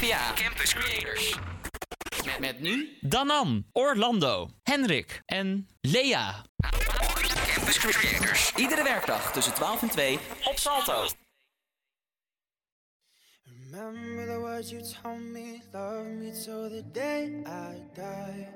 Campus 0.00 0.74
Creators. 0.74 1.38
Met, 2.24 2.38
met 2.38 2.60
nu 2.60 2.96
Danan, 3.00 3.66
Orlando, 3.72 4.50
Henrik 4.62 5.22
en 5.26 5.68
Lea. 5.80 6.44
Campus 7.54 7.78
Creators. 7.78 8.52
Iedere 8.56 8.82
werkdag 8.82 9.32
tussen 9.32 9.54
12 9.54 9.82
en 9.82 9.88
2 9.88 10.18
op 10.44 10.58
Salto. 10.58 11.06
Remember 13.44 14.26
the 14.26 14.38
words 14.40 14.70
you 14.70 14.82
told 15.02 15.20
me, 15.20 15.60
love 15.72 16.04
me 16.04 16.30
till 16.44 16.68
the 16.68 16.84
day 16.92 17.42
I 17.46 17.82
die. 17.94 18.48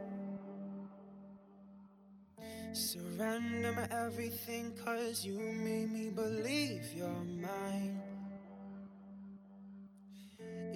Surrender 2.72 3.72
my 3.72 3.86
everything, 4.06 4.72
cause 4.84 5.26
you 5.26 5.38
made 5.38 5.90
me 5.90 6.10
believe 6.14 6.94
you're 6.94 7.24
mine. 7.40 8.13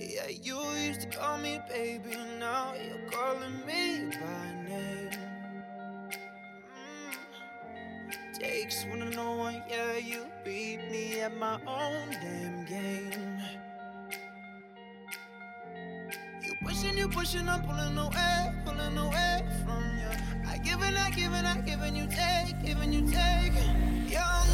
Yeah, 0.00 0.28
you 0.28 0.56
used 0.86 1.00
to 1.00 1.08
call 1.08 1.38
me 1.38 1.60
baby, 1.68 2.16
now 2.38 2.72
you're 2.74 3.10
calling 3.10 3.66
me 3.66 4.12
by 4.12 4.68
name. 4.68 5.10
Mm. 6.78 8.38
Takes 8.38 8.84
one 8.84 9.00
to 9.00 9.10
know 9.10 9.32
one, 9.38 9.60
yeah, 9.68 9.96
you 9.96 10.24
beat 10.44 10.78
me 10.92 11.20
at 11.20 11.36
my 11.36 11.54
own 11.66 12.10
damn 12.12 12.64
game. 12.64 13.42
You 16.44 16.54
pushing, 16.64 16.96
you 16.96 17.08
pushing, 17.08 17.48
I'm 17.48 17.62
pulling 17.62 17.98
away, 17.98 18.52
pulling 18.64 18.96
away 18.96 19.42
from 19.64 19.82
you. 19.98 20.48
I 20.48 20.58
give 20.58 20.80
I 20.80 21.10
give 21.10 21.32
I 21.32 21.60
give 21.66 21.96
you 21.96 22.06
take, 22.06 22.64
giving 22.64 22.92
you 22.92 23.10
take. 23.10 23.52
Young 24.08 24.47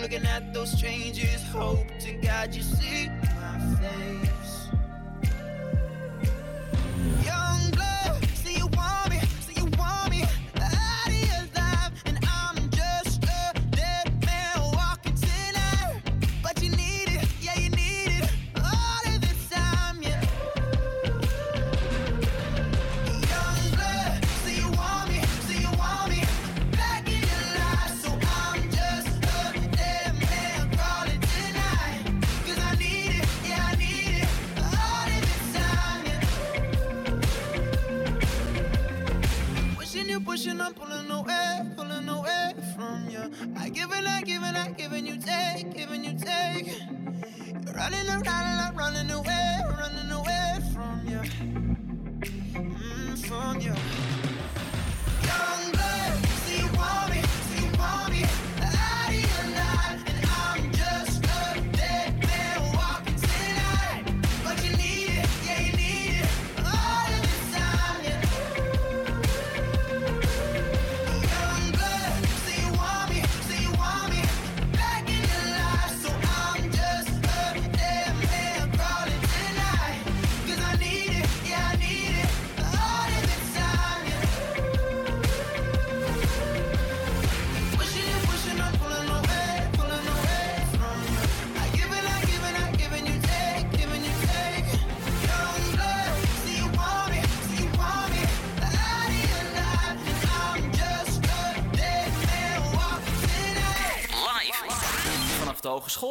looking 0.00 0.24
at 0.24 0.54
those 0.54 0.72
strangers, 0.72 1.42
hope 1.52 1.86
to 2.00 2.12
God 2.14 2.54
you 2.54 2.62
see 2.62 3.08
my 3.08 3.58
face. 3.80 4.30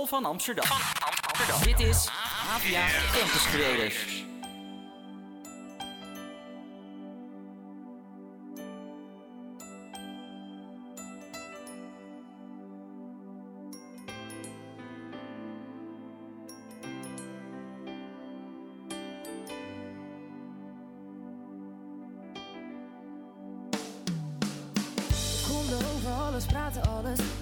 Hogeschool 0.09 0.21
van 0.21 0.25
Amsterdam. 0.25 0.65
Dit 1.63 1.79
is 1.79 2.07
HVA 2.07 2.87
Campus 3.13 3.47
Creators. 3.51 4.27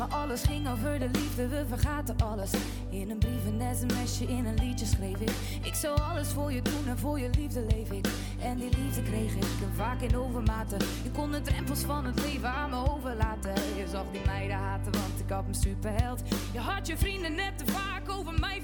Alles 0.10 0.44
ging 0.44 0.70
over 0.70 1.00
de 1.00 1.10
liefde, 1.12 1.27
we 1.46 1.66
vergaten 1.68 2.16
alles. 2.18 2.52
In 2.90 3.10
een 3.10 3.18
brief, 3.18 3.46
een 3.46 3.76
sms'je, 3.76 4.26
in 4.26 4.46
een 4.46 4.56
liedje 4.56 4.86
schreef 4.86 5.20
ik. 5.20 5.32
Ik 5.64 5.74
zou 5.74 6.02
alles 6.02 6.28
voor 6.28 6.52
je 6.52 6.62
doen 6.62 6.88
en 6.88 6.98
voor 6.98 7.20
je 7.20 7.30
liefde 7.30 7.66
leef 7.70 7.92
ik. 7.92 8.08
En 8.42 8.58
die 8.58 8.70
liefde 8.78 9.04
kreeg 9.04 9.36
ik 9.36 9.44
en 9.44 9.74
vaak 9.76 10.02
in 10.02 10.18
overmaten. 10.18 10.78
Je 11.04 11.12
kon 11.12 11.32
de 11.32 11.42
drempels 11.42 11.80
van 11.80 12.06
het 12.06 12.22
leven 12.26 12.50
aan 12.50 12.70
me 12.70 12.90
overlaten. 12.90 13.54
Je 13.54 13.88
zag 13.92 14.06
die 14.12 14.22
meiden 14.26 14.58
haten, 14.58 14.92
want 14.92 15.20
ik 15.20 15.30
had 15.30 15.48
me 15.48 15.54
superheld. 15.54 16.22
Je 16.54 16.60
had 16.60 16.88
je 16.88 16.98
vrienden 16.98 17.36
net 17.36 17.58
te 17.58 17.72
vaak 17.72 18.10
over 18.10 18.40
mij 18.40 18.62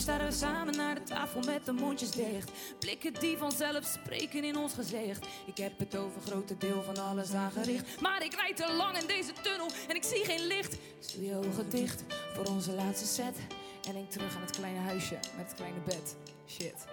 staan 0.00 0.26
we 0.26 0.32
samen 0.32 0.76
naar 0.76 0.94
de 0.94 1.02
tafel 1.02 1.40
met 1.40 1.64
de 1.64 1.72
mondjes 1.72 2.10
dicht. 2.10 2.50
Blikken 2.78 3.14
die 3.14 3.36
vanzelf 3.38 3.84
spreken 3.84 4.44
in 4.44 4.56
ons 4.56 4.72
gezicht. 4.72 5.26
Ik 5.46 5.56
heb 5.56 5.78
het 5.78 5.96
over 5.96 6.20
grote 6.20 6.56
deel 6.58 6.82
van 6.82 6.96
alles 6.96 7.32
aangericht. 7.32 8.00
Maar 8.00 8.24
ik 8.24 8.34
rijd 8.34 8.56
te 8.56 8.72
lang 8.72 8.98
in 8.98 9.06
deze 9.06 9.32
tunnel 9.42 9.70
en 9.88 9.96
ik 9.96 10.02
zie 10.04 10.24
geen 10.24 10.46
licht. 10.46 10.76
Doe 11.14 11.24
je 11.24 11.34
ogen 11.34 11.70
dicht 11.70 12.04
voor 12.34 12.44
onze 12.44 12.72
laatste 12.72 13.06
set. 13.06 13.36
En 13.88 13.92
denk 13.92 14.10
terug 14.10 14.34
aan 14.34 14.40
het 14.40 14.50
kleine 14.50 14.78
huisje 14.78 15.18
met 15.36 15.46
het 15.46 15.54
kleine 15.54 15.80
bed. 15.84 16.16
Shit. 16.48 16.84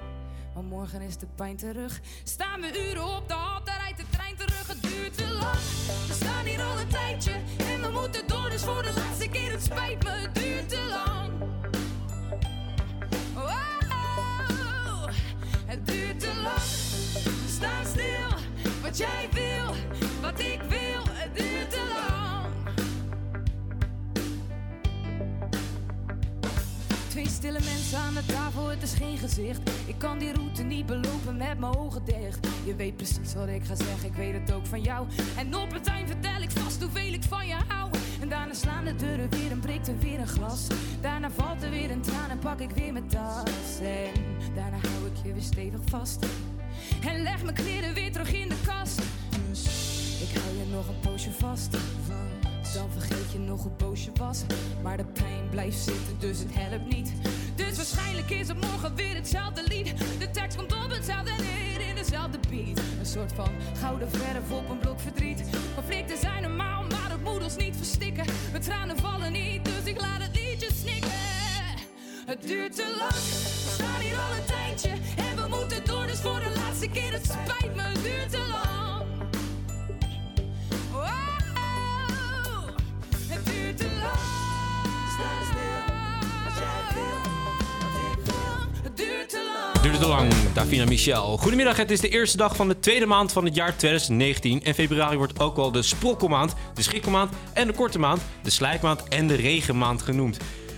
Maar 0.53 0.63
morgen 0.63 1.01
is 1.01 1.17
de 1.17 1.27
pijn 1.35 1.57
terug. 1.57 1.99
Staan 2.23 2.61
we 2.61 2.89
uren 2.89 3.15
op 3.17 3.27
de 3.27 3.33
hal, 3.33 3.63
daar 3.63 3.79
rijdt 3.79 3.97
de 3.97 4.05
trein 4.09 4.35
terug. 4.35 4.67
Het 4.67 4.81
duurt 4.81 5.17
te 5.17 5.27
lang. 5.27 5.59
We 6.07 6.13
staan 6.13 6.45
hier 6.45 6.61
al 6.61 6.79
een 6.79 6.87
tijdje 6.87 7.31
en 7.57 7.81
we 7.81 7.99
moeten 7.99 8.27
door. 8.27 8.49
Dus 8.49 8.63
voor 8.63 8.83
de 8.83 8.93
laatste 8.93 9.29
keer, 9.29 9.51
het 9.51 9.63
spijt 9.63 10.03
me, 10.03 10.09
het 10.09 10.35
duurt 10.35 10.69
te 10.69 10.87
lang. 10.89 11.17
Duurt 16.19 16.33
te 16.33 16.41
lang. 16.41 16.59
Staan 17.47 17.85
stil, 17.85 18.37
wat 18.81 18.97
jij 18.97 19.29
wil. 19.31 19.75
wat 20.21 20.39
ik 20.39 20.61
wil, 20.69 21.03
het 21.05 21.37
duurt 21.37 21.69
te 21.69 21.81
lang. 21.93 22.53
Twee 27.07 27.27
stille 27.27 27.59
mensen 27.59 27.97
aan 27.97 28.13
de 28.13 28.25
tafel, 28.25 28.67
het 28.67 28.83
is 28.83 28.93
geen 28.93 29.17
gezicht. 29.17 29.59
Ik 29.85 29.95
kan 29.97 30.17
die 30.19 30.33
route 30.33 30.63
niet 30.63 30.85
belopen 30.85 31.37
met 31.37 31.59
mijn 31.59 31.75
ogen 31.75 32.05
dicht. 32.05 32.47
Je 32.65 32.75
weet 32.75 32.95
precies 32.95 33.33
wat 33.33 33.47
ik 33.47 33.63
ga 33.63 33.75
zeggen, 33.75 34.07
ik 34.07 34.15
weet 34.15 34.33
het 34.33 34.51
ook 34.51 34.65
van 34.65 34.81
jou. 34.81 35.07
En 35.37 35.55
op 35.55 35.71
het 35.71 35.87
eind 35.87 36.09
vertel 36.09 36.41
ik 36.41 36.51
vast 36.51 36.81
hoeveel 36.81 37.13
ik 37.13 37.23
van 37.23 37.47
je 37.47 37.55
hou. 37.67 37.89
En 38.21 38.29
daarna 38.29 38.53
slaan 38.53 38.85
de 38.85 38.95
deuren 38.95 39.29
weer 39.29 39.51
en 39.51 39.59
breekt 39.59 39.87
er 39.87 39.97
weer 39.99 40.19
een 40.19 40.27
glas. 40.27 40.67
Daarna 41.01 41.31
valt 41.31 41.63
er 41.63 41.69
weer 41.69 41.91
een 41.91 42.01
traan 42.01 42.29
en 42.29 42.39
pak 42.39 42.59
ik 42.59 42.71
weer 42.71 42.93
mijn 42.93 43.07
tas. 43.07 43.79
En 43.81 44.11
daarna 44.55 44.77
hou 44.77 45.05
ik 45.05 45.17
je 45.23 45.33
weer 45.33 45.41
stevig 45.41 45.79
vast. 45.85 46.25
En 47.05 47.21
leg 47.21 47.43
mijn 47.43 47.55
kleren 47.55 47.93
weer 47.93 48.11
terug 48.11 48.33
in 48.33 48.49
de 48.49 48.55
kast. 48.65 49.01
Dus 49.49 49.63
ik 50.29 50.37
hou 50.37 50.57
je 50.57 50.65
nog 50.71 50.87
een 50.87 50.99
poosje 50.99 51.31
vast. 51.31 51.71
Dan 52.73 52.91
vergeet 52.91 53.31
je 53.31 53.39
nog 53.39 53.61
hoe 53.61 53.71
boos 53.71 54.05
je 54.05 54.11
was. 54.17 54.43
Maar 54.83 54.97
de 54.97 55.05
pijn 55.05 55.49
blijft 55.49 55.77
zitten, 55.77 56.19
dus 56.19 56.39
het 56.39 56.49
helpt 56.51 56.95
niet. 56.95 57.13
Dus 57.55 57.75
waarschijnlijk 57.75 58.29
is 58.29 58.47
het 58.47 58.61
morgen 58.61 58.95
weer 58.95 59.15
hetzelfde 59.15 59.63
lied. 59.67 59.93
De 60.19 60.31
tekst 60.31 60.57
komt 60.57 60.73
op 60.73 60.89
hetzelfde 60.89 61.31
neer 61.31 61.87
in 61.87 61.95
dezelfde 61.95 62.39
beat. 62.49 62.79
Een 62.99 63.05
soort 63.05 63.33
van 63.33 63.49
gouden 63.79 64.11
verf 64.11 64.51
op 64.51 64.69
een 64.69 64.77
blok 64.77 64.99
verdriet. 64.99 65.43
Conflicten 65.75 66.17
zijn 66.17 66.41
normaal, 66.41 66.66
ons 67.47 67.55
niet 67.55 67.75
verstikken. 67.77 68.25
Mijn 68.51 68.63
tranen 68.63 68.97
vallen 68.97 69.31
niet, 69.31 69.65
dus 69.65 69.83
ik 69.83 70.01
laat 70.01 70.21
het 70.21 70.35
liedje 70.35 70.69
snikken. 70.73 71.11
Het 72.25 72.41
duurt 72.47 72.75
te 72.75 72.95
lang, 72.99 73.11
we 73.11 73.71
staan 73.73 74.01
hier 74.01 74.17
al 74.17 74.35
een 74.37 74.45
tijdje. 74.45 74.89
En 75.15 75.35
we 75.35 75.47
moeten 75.55 75.85
door, 75.85 76.07
dus 76.07 76.19
voor 76.19 76.39
de 76.39 76.51
laatste 76.55 76.89
keer, 76.89 77.11
het 77.11 77.25
spijt 77.25 77.75
me, 77.75 77.81
het 77.81 78.03
duurt 78.03 78.29
te 78.29 78.47
lang. 78.51 79.05
Wow, 80.91 81.07
het 83.27 83.45
duurt 83.45 83.77
te 83.77 83.89
lang. 84.01 84.25
Sta 85.13 85.31
stil, 85.49 85.76
lang, 90.05 90.33
Davina 90.53 90.85
Michel. 90.85 91.37
Goedemiddag, 91.37 91.77
het 91.77 91.91
is 91.91 91.99
de 91.99 92.09
eerste 92.09 92.37
dag 92.37 92.55
van 92.55 92.67
de 92.67 92.79
tweede 92.79 93.05
maand 93.05 93.31
van 93.31 93.45
het 93.45 93.55
jaar 93.55 93.77
2019. 93.77 94.63
En 94.63 94.73
februari 94.73 95.17
wordt 95.17 95.39
ook 95.39 95.55
wel 95.55 95.71
de 95.71 95.81
sprokkelmaand, 95.81 96.53
de 96.73 96.81
schrikkelmaand 96.81 97.33
en 97.53 97.67
de 97.67 97.73
korte 97.73 97.99
maand, 97.99 98.21
de 98.43 98.49
slijkmaand 98.49 99.03
en 99.07 99.27
de 99.27 99.35
regenmaand 99.35 100.01
genoemd. 100.01 100.37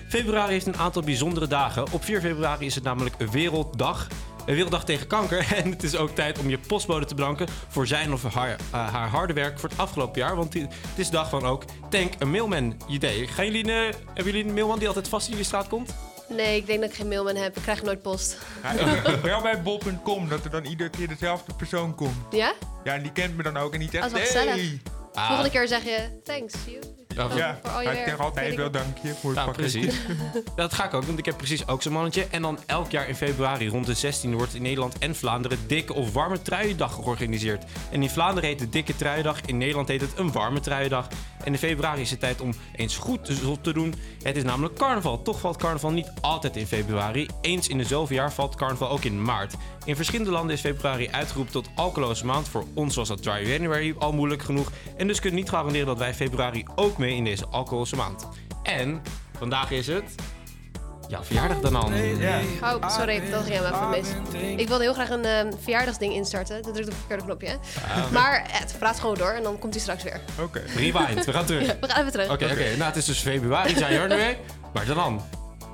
Februari 0.09 0.51
heeft 0.51 0.67
een 0.67 0.77
aantal 0.77 1.01
bijzondere 1.01 1.47
dagen. 1.47 1.91
Op 1.91 2.03
4 2.03 2.21
februari 2.21 2.65
is 2.65 2.75
het 2.75 2.83
namelijk 2.83 3.15
werelddag. 3.31 4.07
Een 4.45 4.55
werelddag 4.55 4.85
tegen 4.85 5.07
kanker. 5.07 5.47
En 5.63 5.71
het 5.71 5.83
is 5.83 5.95
ook 5.95 6.09
tijd 6.09 6.39
om 6.39 6.49
je 6.49 6.59
postbode 6.67 7.05
te 7.05 7.15
bedanken 7.15 7.47
voor 7.67 7.87
zijn 7.87 8.13
of 8.13 8.33
haar, 8.33 8.49
eh, 8.49 8.93
haar 8.93 9.09
harde 9.09 9.33
werk 9.33 9.59
voor 9.59 9.69
het 9.69 9.77
afgelopen 9.77 10.21
jaar. 10.21 10.35
Want 10.35 10.53
het 10.53 10.69
is 10.95 11.05
de 11.05 11.11
dag 11.11 11.29
van 11.29 11.45
ook 11.45 11.63
Tank 11.89 12.13
een 12.19 12.31
Mailman 12.31 12.75
idee. 12.87 13.27
Gaan 13.27 13.45
jullie, 13.45 13.71
eh, 13.71 13.93
hebben 14.05 14.33
jullie 14.33 14.43
een 14.43 14.53
mailman 14.53 14.79
die 14.79 14.87
altijd 14.87 15.07
vast 15.07 15.25
in 15.25 15.31
jullie 15.31 15.47
straat 15.47 15.67
komt? 15.67 15.93
Nee, 16.29 16.57
ik 16.57 16.65
denk 16.65 16.81
dat 16.81 16.89
ik 16.89 16.95
geen 16.95 17.07
mailman 17.07 17.35
heb. 17.35 17.55
Ik 17.55 17.61
krijg 17.61 17.83
nooit 17.83 18.01
post. 18.01 18.37
Ja, 18.63 19.21
wel 19.21 19.41
bij 19.51 19.61
bol.com, 19.61 20.29
dat 20.29 20.43
er 20.43 20.49
dan 20.49 20.65
iedere 20.65 20.89
keer 20.89 21.07
dezelfde 21.07 21.53
persoon 21.53 21.95
komt. 21.95 22.15
Ja? 22.31 22.53
Ja, 22.83 22.93
en 22.93 23.01
die 23.01 23.11
kent 23.11 23.37
me 23.37 23.43
dan 23.43 23.57
ook 23.57 23.73
en 23.73 23.79
die 23.79 23.89
zegt... 23.89 24.11
Dat 24.11 24.21
is 24.21 24.33
wel 24.33 24.43
hey. 24.43 24.51
gezellig. 24.51 24.79
Volgende 25.13 25.49
keer 25.49 25.67
zeg 25.67 25.83
je 25.83 26.21
thanks. 26.23 26.53
You. 26.65 26.98
Ja, 27.15 27.27
Ja, 27.35 27.59
Voor 27.61 27.71
al 27.71 27.81
je 27.81 27.85
hij 27.87 27.95
werk, 27.95 28.07
zegt 28.07 28.19
altijd 28.19 28.51
ik 28.51 28.57
wel 28.57 28.71
wel. 28.71 28.81
dank 28.83 28.97
je 28.97 29.13
voor 29.13 29.29
het 29.29 29.39
Nou, 29.39 29.51
pakketje. 29.51 29.79
precies. 29.79 30.01
Dat 30.55 30.73
ga 30.73 30.85
ik 30.85 30.93
ook, 30.93 31.03
want 31.03 31.19
ik 31.19 31.25
heb 31.25 31.37
precies 31.37 31.67
ook 31.67 31.81
zo'n 31.81 31.93
mannetje. 31.93 32.27
En 32.31 32.41
dan 32.41 32.59
elk 32.65 32.91
jaar 32.91 33.07
in 33.07 33.15
februari 33.15 33.69
rond 33.69 33.85
de 33.85 33.93
16 33.93 34.35
wordt 34.35 34.53
in 34.53 34.61
Nederland 34.61 34.97
en 34.97 35.15
Vlaanderen 35.15 35.57
dikke 35.67 35.93
of 35.93 36.13
warme 36.13 36.41
truiendag 36.41 36.93
georganiseerd. 36.93 37.63
En 37.91 38.03
in 38.03 38.09
Vlaanderen 38.09 38.49
heet 38.49 38.59
het 38.59 38.71
dikke 38.71 38.95
truiendag, 38.95 39.41
in 39.45 39.57
Nederland 39.57 39.87
heet 39.87 40.01
het 40.01 40.11
een 40.17 40.31
warme 40.31 40.59
truiendag. 40.59 41.07
En 41.43 41.51
in 41.51 41.57
februari 41.59 42.01
is 42.01 42.11
het 42.11 42.19
tijd 42.19 42.41
om 42.41 42.53
eens 42.75 42.97
goed 42.97 43.25
te, 43.25 43.33
zot 43.33 43.63
te 43.63 43.73
doen. 43.73 43.93
Het 44.23 44.35
is 44.37 44.43
namelijk 44.43 44.75
carnaval. 44.75 45.21
Toch 45.21 45.39
valt 45.39 45.57
carnaval 45.57 45.91
niet 45.91 46.11
altijd 46.21 46.55
in 46.55 46.67
februari. 46.67 47.27
Eens 47.41 47.67
in 47.67 47.77
de 47.77 47.83
zoveel 47.85 48.15
jaar 48.15 48.33
valt 48.33 48.55
carnaval 48.55 48.89
ook 48.89 49.03
in 49.03 49.21
maart. 49.21 49.53
In 49.89 49.95
verschillende 49.95 50.31
landen 50.31 50.55
is 50.55 50.61
februari 50.61 51.09
uitgeroepen 51.11 51.53
tot 51.53 51.69
alcoholose 51.75 52.25
maand. 52.25 52.47
Voor 52.49 52.65
ons 52.73 52.95
was 52.95 53.07
dat 53.07 53.21
dry 53.23 53.47
January 53.49 53.95
al 53.99 54.11
moeilijk 54.13 54.41
genoeg. 54.43 54.71
En 54.97 55.07
dus 55.07 55.19
kunnen 55.19 55.35
we 55.39 55.41
niet 55.45 55.49
garanderen 55.53 55.87
dat 55.87 55.97
wij 55.97 56.13
februari 56.13 56.65
ook 56.75 56.97
mee 56.97 57.15
in 57.15 57.23
deze 57.23 57.45
alcoholose 57.47 57.95
maand. 57.95 58.27
En 58.63 59.01
vandaag 59.37 59.71
is 59.71 59.87
het... 59.87 60.03
Ja, 61.07 61.23
verjaardag 61.23 61.59
dan 61.59 61.75
al. 61.75 61.91
Ja. 61.93 62.39
Oh, 62.61 62.89
sorry, 62.89 63.21
dat 63.31 63.43
ging 63.43 63.55
hem 63.55 63.65
even 63.73 63.89
mis. 63.89 64.07
Ik 64.59 64.67
wilde 64.67 64.83
heel 64.83 64.93
graag 64.93 65.09
een 65.09 65.25
ehm, 65.25 65.51
verjaardagsding 65.61 66.13
instarten. 66.13 66.61
Dat 66.61 66.73
drukt 66.73 66.87
op 66.89 66.93
het 66.93 66.99
verkeerde 66.99 67.23
knopje. 67.23 67.47
hè. 67.47 68.11
Maar 68.11 68.43
het 68.51 68.75
praat 68.79 68.99
gewoon 68.99 69.15
door 69.15 69.31
en 69.31 69.43
dan 69.43 69.59
komt 69.59 69.73
hij 69.73 69.81
straks 69.81 70.03
weer. 70.03 70.21
Oké. 70.41 70.63
Rewind, 70.75 71.25
we 71.25 71.33
gaan 71.33 71.45
terug. 71.45 71.67
We 71.81 71.87
gaan 71.87 71.99
even 71.99 72.11
terug. 72.11 72.29
Oké, 72.31 72.45
oké. 72.45 72.63
Nou, 72.69 72.83
het 72.83 72.95
is 72.95 73.05
dus 73.05 73.19
februari, 73.19 73.73
dry 73.73 73.93
January. 73.93 74.37
Maar 74.73 74.85
dan, 74.85 75.21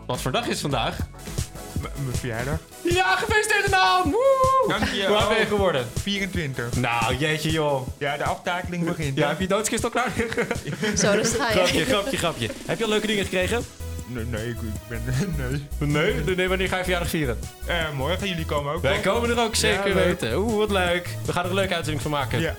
wat 0.06 0.22
voor 0.22 0.32
dag 0.32 0.48
is 0.48 0.62
vandaag? 0.62 0.98
M- 1.00 1.82
Mijn 2.04 2.16
verjaardag. 2.18 2.60
Ja, 2.96 3.16
gefeliciteerd 3.16 3.70
dan! 3.72 4.12
Woe! 4.12 4.66
Dank 4.68 4.84
je. 4.94 5.06
Hoe 5.08 5.16
oud 5.16 5.30
ben 5.30 5.38
je 5.40 5.46
geworden? 5.46 5.88
24. 6.02 6.80
Nou, 6.80 7.16
jeetje 7.16 7.52
joh. 7.52 7.88
Ja, 7.98 8.18
de 8.18 8.24
aftakeling 8.24 8.86
begint. 8.86 9.18
Ja, 9.18 9.28
heb 9.28 9.40
je 9.40 9.48
doodskist 9.48 9.84
al 9.84 9.90
klaar? 9.90 10.12
Zo, 10.98 11.16
dus 11.16 11.34
ga 11.34 11.46
grapje, 11.46 11.78
je. 11.78 11.86
grapje, 11.86 12.18
grapje. 12.18 12.50
Heb 12.66 12.78
je 12.78 12.84
al 12.84 12.90
leuke 12.90 13.08
dingen 13.08 13.24
gekregen? 13.24 13.66
Nee, 14.08 14.26
nee, 14.26 14.50
ik, 14.50 14.56
ik 14.56 14.88
ben... 14.88 15.02
Nee. 15.80 16.14
Nee. 16.14 16.36
Nee, 16.36 16.48
wanneer 16.48 16.68
ga 16.68 16.78
je 16.78 16.84
verjaardag 16.84 17.10
vieren? 17.10 17.40
Eh, 17.66 17.76
morgen, 17.96 18.28
jullie 18.28 18.46
komen 18.46 18.74
ook. 18.74 18.82
Wij 18.82 19.00
komen 19.00 19.30
er 19.30 19.40
ook 19.40 19.56
zeker 19.56 19.94
weten. 19.94 20.38
Oeh, 20.38 20.58
wat 20.58 20.72
leuk. 20.72 21.10
We 21.26 21.32
gaan 21.32 21.44
er 21.44 21.50
een 21.50 21.56
leuke 21.56 21.74
uitzending 21.74 22.02
van 22.02 22.12
maken. 22.12 22.40
Ja. 22.40 22.56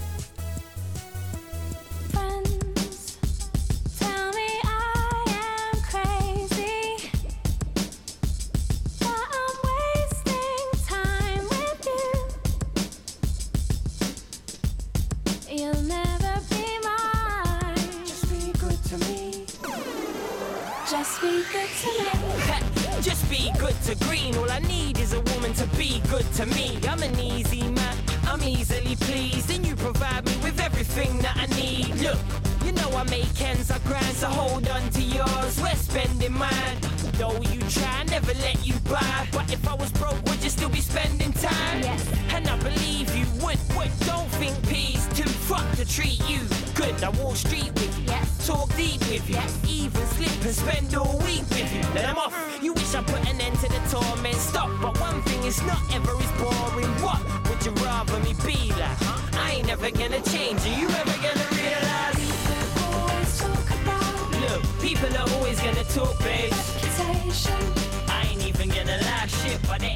I 24.56 24.60
need 24.60 24.98
is 24.98 25.12
a 25.12 25.20
woman 25.20 25.52
to 25.52 25.66
be 25.76 26.00
good 26.08 26.24
to 26.36 26.46
me. 26.46 26.78
I'm 26.88 27.02
an 27.02 27.20
easy 27.20 27.60
man, 27.68 27.96
I'm 28.26 28.42
easily 28.42 28.96
pleased, 28.96 29.50
and 29.50 29.66
you 29.66 29.76
provide 29.76 30.24
me 30.24 30.34
with 30.42 30.58
everything 30.60 31.18
that 31.18 31.36
I 31.36 31.44
need. 31.60 31.94
Look, 31.96 32.16
you 32.64 32.72
know 32.72 32.88
I 32.96 33.02
make 33.04 33.38
ends, 33.38 33.70
I 33.70 33.78
grind, 33.80 34.16
so 34.16 34.28
hold 34.28 34.66
on 34.68 34.88
to 34.96 35.02
yours. 35.02 35.60
We're 35.60 35.74
spending 35.74 36.32
mine. 36.32 36.78
Though 37.18 37.38
you 37.52 37.60
try, 37.68 38.00
I 38.00 38.04
never 38.04 38.32
let 38.46 38.66
you 38.66 38.72
buy. 38.88 39.28
But 39.30 39.52
if 39.52 39.68
I 39.68 39.74
was 39.74 39.92
broke, 39.92 40.24
would 40.24 40.42
you 40.42 40.48
still 40.48 40.70
be 40.70 40.80
spending 40.80 41.34
time? 41.34 41.82
Yes. 41.82 42.10
And 42.30 42.48
I 42.48 42.56
believe 42.56 43.14
you 43.14 43.26
would, 43.44 43.58
would. 43.76 43.92
Don't 44.06 44.30
think 44.40 44.56
peace 44.68 45.06
too 45.08 45.28
fuck 45.28 45.70
to 45.76 45.84
treat 45.84 46.18
you 46.30 46.40
good. 46.74 46.94
I 47.04 47.10
walk 47.10 47.36
street 47.36 47.72
with 47.74 47.98
you. 48.00 48.05
Talk 48.46 48.68
deep 48.76 49.00
with 49.10 49.28
you, 49.28 49.42
even 49.68 50.06
slip 50.14 50.44
and 50.44 50.54
spend 50.54 50.94
all 50.94 51.18
week 51.26 51.42
with 51.50 51.74
you. 51.74 51.82
Then 51.94 52.08
I'm 52.08 52.16
off. 52.16 52.32
You 52.62 52.72
wish 52.74 52.94
I 52.94 53.02
put 53.02 53.20
an 53.28 53.40
end 53.40 53.58
to 53.58 53.68
the 53.68 53.80
torment. 53.90 54.36
Stop, 54.36 54.70
but 54.80 54.98
one 55.00 55.20
thing 55.22 55.42
is 55.42 55.60
not 55.62 55.82
ever 55.92 56.14
is 56.22 56.32
boring. 56.38 56.92
What 57.02 57.20
would 57.48 57.64
you 57.66 57.72
rather 57.84 58.20
me 58.20 58.34
be 58.46 58.70
like? 58.78 58.98
I 59.34 59.54
ain't 59.56 59.66
never 59.66 59.90
gonna 59.90 60.22
change. 60.22 60.60
Are 60.62 60.78
you 60.80 60.88
ever 60.88 61.16
gonna 61.26 61.48
realize? 61.58 62.22
Always 62.86 63.38
talk 63.40 63.68
about 63.80 64.14
Look, 64.42 64.62
people 64.80 65.10
are 65.16 65.28
always 65.36 65.58
gonna 65.60 65.84
talk, 65.84 66.16
babe. 66.20 66.52
I 68.08 68.28
ain't 68.30 68.46
even 68.46 68.68
gonna 68.68 68.98
lie, 69.02 69.26
shit, 69.26 69.58
but 69.66 69.82
it 69.82 69.95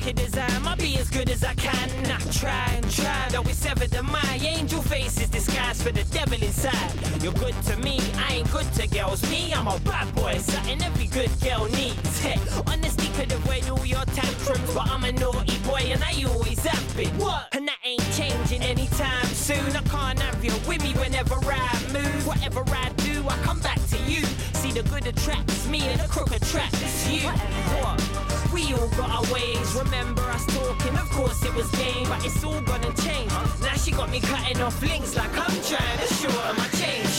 I 0.00 0.54
am, 0.54 0.66
I'll 0.66 0.76
be 0.76 0.96
as 0.98 1.10
good 1.10 1.28
as 1.30 1.42
I 1.42 1.54
can. 1.54 1.90
I 2.06 2.18
try 2.30 2.72
and 2.74 2.90
try, 2.90 3.28
though 3.30 3.42
it's 3.42 3.66
ever 3.66 3.86
the 3.86 4.02
my 4.02 4.40
angel 4.42 4.80
face 4.82 5.20
is 5.20 5.28
disguised 5.28 5.82
for 5.82 5.90
the 5.90 6.04
devil 6.04 6.40
inside. 6.40 6.92
You're 7.22 7.32
good 7.32 7.54
to 7.64 7.76
me, 7.78 8.00
I 8.16 8.34
ain't 8.34 8.50
good 8.52 8.70
to 8.74 8.86
girls. 8.86 9.28
Me, 9.30 9.52
I'm 9.52 9.66
a 9.66 9.78
bad 9.80 10.14
boy, 10.14 10.38
something 10.38 10.80
every 10.82 11.06
good 11.06 11.30
girl 11.40 11.66
needs. 11.66 12.20
Hey, 12.20 12.38
honestly, 12.66 13.08
could 13.16 13.32
avoid 13.32 13.68
all 13.68 13.84
your 13.84 14.04
tantrums, 14.04 14.72
but 14.72 14.88
I'm 14.88 15.04
a 15.04 15.12
naughty 15.12 15.58
boy 15.66 15.82
and 15.92 16.02
I 16.02 16.24
always 16.24 16.64
have 16.64 16.96
been. 16.96 17.16
What? 17.18 17.48
And 17.52 17.66
that 17.66 17.78
ain't 17.84 18.12
changing 18.12 18.62
anytime 18.62 19.26
soon. 19.26 19.74
I 19.74 19.82
can't 19.82 20.18
have 20.20 20.44
you 20.44 20.52
with 20.68 20.82
me 20.82 20.92
whenever 20.92 21.34
I 21.34 21.72
move. 21.92 22.26
Whatever 22.26 22.62
I 22.68 22.90
do, 22.98 23.28
I 23.28 23.36
come 23.38 23.60
back 23.60 23.78
you. 24.08 24.24
See 24.54 24.72
the 24.72 24.82
good 24.88 25.06
attracts 25.06 25.68
me 25.68 25.80
and 25.82 26.00
the 26.00 26.08
crook 26.08 26.30
attracts 26.34 27.08
you. 27.08 27.28
What? 27.28 28.52
We 28.52 28.72
all 28.74 28.88
got 28.96 29.10
our 29.10 29.32
ways. 29.32 29.74
Remember 29.74 30.22
us 30.30 30.46
talking? 30.46 30.94
Of 30.96 31.10
course 31.10 31.44
it 31.44 31.54
was 31.54 31.70
game, 31.72 32.08
but 32.08 32.24
it's 32.24 32.42
all 32.42 32.60
gonna 32.62 32.92
change. 32.94 33.30
Now 33.60 33.74
she 33.74 33.90
got 33.90 34.10
me 34.10 34.20
cutting 34.20 34.60
off 34.60 34.80
links 34.82 35.16
like 35.16 35.32
I'm 35.32 35.56
trying 35.62 35.98
to 35.98 36.14
shorten 36.14 36.56
my 36.56 36.68
change. 36.80 37.14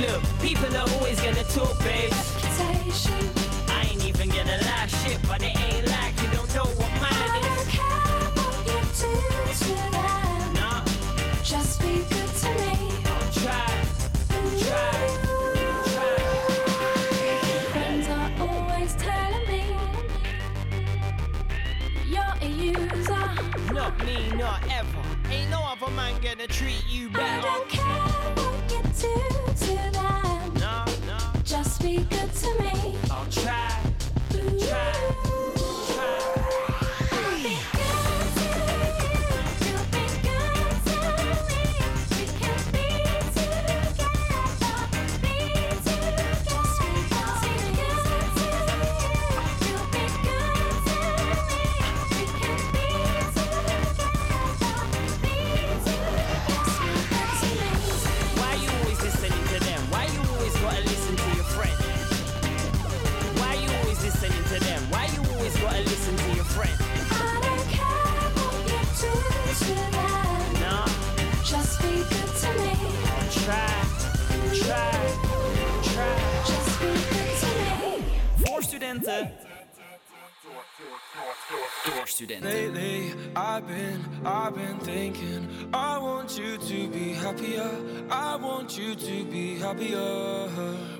Look, 0.00 0.22
people 0.40 0.76
are 0.76 0.88
always 0.94 1.20
gonna 1.20 1.44
talk, 1.44 1.78
babe. 1.80 2.12
I 2.12 3.35
gonna 26.26 26.46
treat 26.48 26.84
you 26.88 27.08
I 27.14 27.40
don't 27.40 27.68
care 27.68 27.84
what 28.34 28.72
you 28.72 29.30
do 29.30 29.35
want 88.66 88.78
you 88.78 88.96
to 88.96 89.24
be 89.26 89.54
happier. 89.60 90.48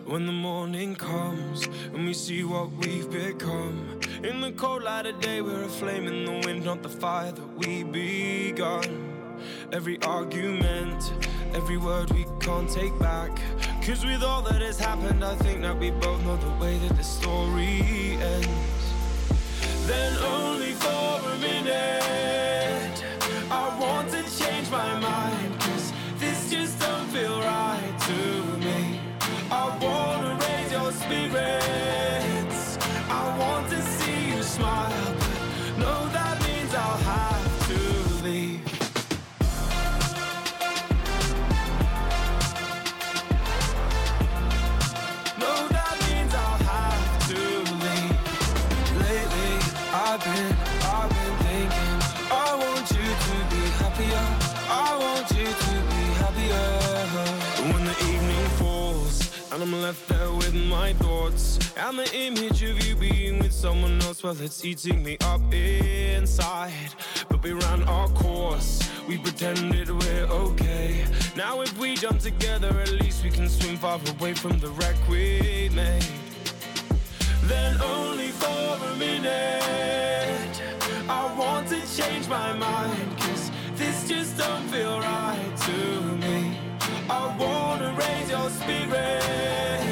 When 0.05 0.25
the 0.25 0.33
morning 0.33 0.95
comes 0.95 1.67
and 1.93 2.07
we 2.07 2.15
see 2.15 2.45
what 2.45 2.71
we've 2.71 3.11
become. 3.11 4.01
In 4.23 4.41
the 4.41 4.53
cold 4.53 4.85
light 4.85 5.07
of 5.07 5.21
day, 5.21 5.43
we're 5.43 5.65
a 5.65 5.69
flame 5.69 6.07
in 6.07 6.27
the 6.27 6.47
wind, 6.47 6.65
not 6.65 6.85
the 6.85 6.89
fire 6.89 7.33
that 7.33 7.59
we 7.59 7.83
begun. 7.83 8.85
Every 9.73 10.01
argument, 10.03 11.13
every 11.55 11.77
word 11.77 12.13
we 12.13 12.25
can't 12.39 12.71
take 12.71 12.97
back. 13.01 13.37
Cause 13.85 14.05
with 14.05 14.23
all 14.23 14.43
that 14.43 14.63
has 14.63 14.79
happened, 14.79 15.25
I 15.25 15.35
think 15.35 15.63
that 15.63 15.77
we 15.77 15.91
both 15.91 16.23
know 16.23 16.37
the 16.37 16.65
way 16.65 16.79
that 16.79 16.97
the 16.97 17.03
story 17.03 17.81
ends 18.21 18.77
then 19.87 20.17
only 20.23 20.73
for 20.73 21.31
a 21.31 21.39
minute. 21.41 22.16
Left 59.87 60.09
there 60.09 60.33
with 60.33 60.53
my 60.53 60.93
thoughts 60.95 61.61
and 61.77 61.97
the 61.97 62.09
image 62.13 62.61
of 62.65 62.85
you 62.85 62.97
being 62.97 63.39
with 63.39 63.53
someone 63.53 64.03
else, 64.03 64.21
well, 64.21 64.37
it's 64.41 64.65
eating 64.65 65.01
me 65.01 65.17
up 65.21 65.41
inside. 65.55 66.91
But 67.29 67.41
we 67.45 67.53
ran 67.53 67.85
our 67.85 68.09
course. 68.09 68.81
We 69.07 69.17
pretended 69.19 69.89
we're 69.89 70.27
okay. 70.45 71.05
Now 71.37 71.61
if 71.61 71.79
we 71.79 71.95
jump 71.95 72.19
together, 72.19 72.71
at 72.81 72.91
least 73.01 73.23
we 73.23 73.31
can 73.31 73.49
swim 73.49 73.77
far 73.77 74.01
away 74.19 74.35
from 74.35 74.59
the 74.59 74.71
wreck 74.71 74.97
we 75.09 75.71
made 75.73 76.05
then 77.43 77.81
only 77.81 78.31
for 78.43 78.69
a 78.91 78.97
minute. 78.97 80.63
I 81.09 81.33
want 81.39 81.69
to 81.69 81.81
change 81.97 82.29
my 82.29 82.53
mind, 82.55 83.19
cause 83.19 83.53
this 83.77 84.09
just 84.09 84.37
don't 84.37 84.67
feel 84.69 84.99
right 84.99 85.46
Spirit. 88.51 89.86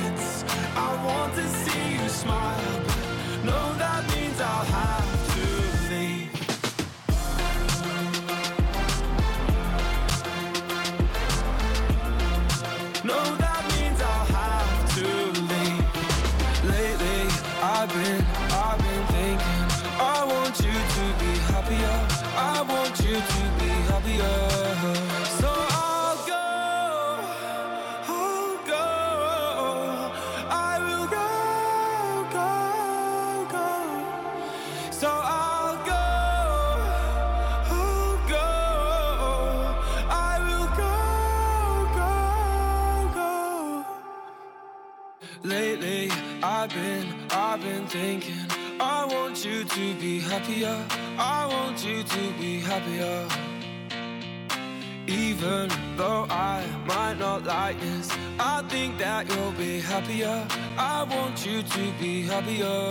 Be 50.00 50.20
happier. 50.20 50.76
I 51.18 51.46
want 51.46 51.84
you 51.84 52.02
to 52.02 52.32
be 52.40 52.60
happier. 52.60 53.28
Even 55.06 55.68
though 55.96 56.26
I 56.30 56.64
might 56.86 57.18
not 57.18 57.44
like 57.44 57.78
this, 57.80 58.08
I 58.38 58.62
think 58.68 58.98
that 58.98 59.28
you'll 59.28 59.52
be 59.52 59.80
happier. 59.80 60.46
I 60.78 61.02
want 61.04 61.44
you 61.46 61.62
to 61.62 61.92
be 62.00 62.22
happier. 62.22 62.88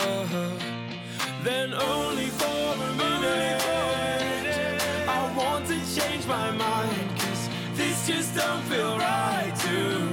Then 1.43 1.73
only 1.73 2.27
for 2.27 2.73
a 2.87 2.91
minute. 3.01 3.61
I 5.07 5.33
want 5.35 5.65
to 5.67 5.77
change 5.95 6.25
my 6.27 6.51
mind, 6.51 7.09
cause 7.19 7.49
this 7.75 8.07
just 8.07 8.35
don't 8.35 8.61
feel 8.63 8.97
right 8.97 9.53
to 9.65 9.99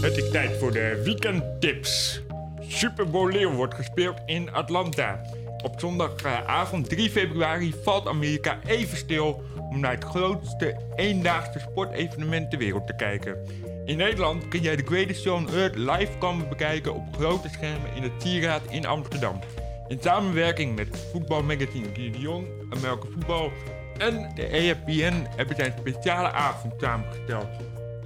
Het 0.00 0.16
is 0.16 0.30
tijd 0.30 0.58
voor 0.58 0.72
de 0.72 1.00
weekendtips. 1.04 2.20
Super 2.60 3.10
Bowl 3.10 3.46
wordt 3.46 3.74
gespeeld 3.74 4.20
in 4.26 4.52
Atlanta. 4.52 5.20
Op 5.62 5.80
zondagavond 5.80 6.88
3 6.88 7.10
februari 7.10 7.74
valt 7.82 8.06
Amerika 8.06 8.58
even 8.66 8.96
stil 8.96 9.42
om 9.70 9.80
naar 9.80 9.94
het 9.94 10.04
grootste 10.04 10.76
eendaagse 10.96 11.58
sportevenement 11.58 12.50
ter 12.50 12.58
wereld 12.58 12.86
te 12.86 12.96
kijken. 12.96 13.36
In 13.84 13.96
Nederland 13.96 14.48
kun 14.48 14.60
jij 14.60 14.76
de 14.76 14.86
Greatest 14.86 15.20
Show 15.20 15.36
on 15.36 15.48
Earth 15.48 15.76
live 15.76 16.18
komen 16.18 16.48
bekijken 16.48 16.94
op 16.94 17.16
grote 17.16 17.48
schermen 17.48 17.94
in 17.94 18.02
het 18.02 18.12
Sieraad 18.18 18.62
in 18.70 18.86
Amsterdam. 18.86 19.40
In 19.88 19.98
samenwerking 20.00 20.76
met 20.76 21.08
voetbalmagazine 21.12 21.88
Gideon, 21.94 22.46
Amerika 22.70 23.06
Voetbal 23.12 23.52
en 23.98 24.30
de 24.34 24.56
E 24.56 24.70
ESPN 24.70 25.26
hebben 25.36 25.56
zij 25.56 25.66
een 25.66 25.92
speciale 25.92 26.30
avond 26.30 26.74
samengesteld. 26.80 27.46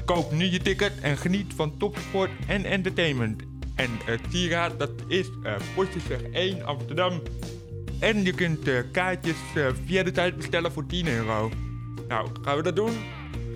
Koop 0.04 0.33
nu 0.33 0.45
je 0.45 0.59
ticket 0.59 0.93
en 1.00 1.16
geniet 1.16 1.52
van 1.57 1.76
topsport 1.78 2.31
en 2.47 2.64
entertainment. 2.64 3.43
En 3.75 3.90
het 4.04 4.21
sieraad, 4.31 4.78
dat 4.78 4.90
is 5.09 5.26
uh, 5.43 5.54
Postjesweg 5.75 6.23
1 6.23 6.64
Amsterdam. 6.64 7.23
En 8.00 8.25
je 8.25 8.33
kunt 8.33 8.69
eh, 8.69 8.78
kaartjes 8.93 9.37
eh, 9.54 9.66
via 9.85 10.02
de 10.02 10.11
tijd 10.11 10.37
bestellen 10.37 10.73
voor 10.73 10.87
10 10.87 11.09
euro. 11.09 11.50
Nou, 12.09 12.28
gaan 12.43 12.57
we 12.57 12.62
dat 12.62 12.76
doen? 12.76 12.93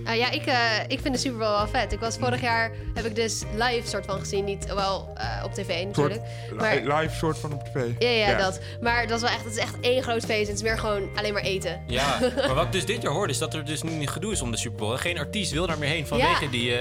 Ah, 0.09 0.15
ja, 0.15 0.31
ik, 0.31 0.45
eh, 0.45 0.55
ik 0.87 0.99
vind 0.99 1.13
de 1.13 1.19
Super 1.19 1.37
Bowl 1.39 1.51
wel 1.51 1.67
vet. 1.67 1.91
Ik 1.91 1.99
was 1.99 2.17
vorig 2.17 2.41
jaar, 2.41 2.71
heb 2.93 3.05
ik 3.05 3.15
dus 3.15 3.43
live 3.55 3.87
soort 3.87 4.05
van 4.05 4.19
gezien. 4.19 4.45
Niet 4.45 4.73
wel 4.73 5.11
eh, 5.15 5.43
op 5.45 5.53
tv 5.53 5.85
natuurlijk. 5.85 6.21
Maar, 6.55 6.75
Li- 6.75 6.93
live 6.93 7.15
soort 7.15 7.37
van 7.37 7.53
op 7.53 7.63
tv. 7.63 7.75
ja, 7.99 8.09
ja, 8.09 8.37
dat. 8.37 8.59
Maar 8.81 9.07
dat 9.07 9.15
is 9.15 9.21
wel 9.21 9.31
echt, 9.31 9.43
het 9.43 9.53
is 9.53 9.59
echt 9.59 9.75
één 9.81 10.03
groot 10.03 10.25
feest. 10.25 10.47
Het 10.47 10.55
is 10.57 10.63
meer 10.63 10.77
gewoon 10.79 11.09
alleen 11.15 11.33
maar 11.33 11.41
eten. 11.41 11.81
Ja, 11.87 12.19
maar 12.47 12.55
wat 12.55 12.65
ik 12.65 12.71
dus 12.71 12.85
dit 12.85 13.01
jaar 13.01 13.11
hoorde 13.13 13.33
is 13.33 13.37
dat 13.39 13.53
er 13.53 13.65
dus 13.65 13.83
nu 13.83 14.07
gedoe 14.07 14.31
is 14.31 14.41
om 14.41 14.51
de 14.51 14.57
Super 14.57 14.77
Bowl. 14.79 14.97
Geen 14.97 15.17
artiest 15.17 15.51
wil 15.51 15.67
daar 15.67 15.77
meer 15.77 15.89
heen 15.89 16.07
vanwege 16.07 16.43
Ja. 16.43 16.51
die... 16.51 16.77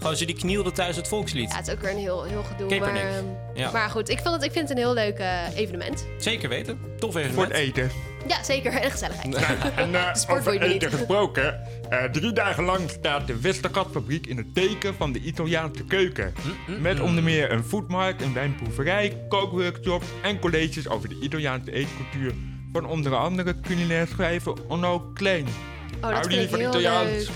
gewoon 0.00 0.16
ze 0.16 0.24
die 0.24 0.34
knielden 0.36 0.72
thuis 0.72 0.96
het 0.96 1.08
volkslied. 1.08 1.50
Ja, 1.50 1.56
het 1.56 1.66
is 1.66 1.72
ook 1.74 1.80
weer 1.80 1.90
een 1.90 1.96
heel, 1.98 2.24
heel 2.24 2.42
gedoe. 2.42 2.68
Kaepernick. 2.68 3.02
Maar, 3.02 3.12
ehm, 3.12 3.24
Ja. 3.54 3.70
maar 3.70 3.90
goed, 3.90 4.08
ik 4.08 4.18
vind, 4.20 4.34
het, 4.34 4.44
ik 4.44 4.52
vind 4.52 4.68
het 4.68 4.78
een 4.78 4.84
heel 4.84 4.94
leuk 4.94 5.18
eh, 5.18 5.38
evenement. 5.56 6.06
Zeker 6.18 6.48
weten. 6.48 6.78
Tof 6.98 7.12
Voor 7.12 7.20
evenement. 7.20 7.52
het 7.52 7.60
eten. 7.60 7.90
Ja, 8.28 8.42
zeker. 8.42 8.72
En 8.82 8.90
gezelligheid. 8.90 9.36
En 9.76 9.94
eh, 9.94 10.14
Sport 10.14 10.38
over 10.38 10.52
eten 10.60 10.68
niet. 10.68 10.86
gesproken. 10.98 11.60
eh, 11.90 12.04
drie 12.04 12.32
dagen 12.32 12.64
lang 12.64 12.90
staat 12.90 13.26
de 13.26 13.40
Westergatfabriek 13.40 14.26
in 14.26 14.36
het 14.36 14.54
teken 14.54 14.94
van 14.94 15.12
de 15.12 15.20
Italiaanse 15.20 15.84
keuken. 15.84 16.34
Met 16.80 17.00
onder 17.00 17.22
meer 17.22 17.52
een 17.52 17.64
foodmarkt, 17.64 18.22
een 18.22 18.32
wijnproeverij, 18.34 19.16
kookworkshops 19.28 20.06
en 20.22 20.38
colleges 20.38 20.88
over 20.88 21.08
de 21.08 21.18
Italiaanse 21.20 21.72
eetcultuur. 21.72 22.32
Van 22.72 22.86
onder 22.86 23.14
andere 23.16 23.60
culinair 23.60 24.06
schrijver 24.06 24.54
Onno 24.68 24.98
Klein. 25.14 25.46
Oh, 25.46 26.00
dat 26.00 26.10
Houden 26.10 26.22
ik 26.30 26.30
jullie 26.36 26.48
van 26.48 26.58
heel 26.58 26.68
Italiaans? 26.68 27.10
leuk. 27.10 27.28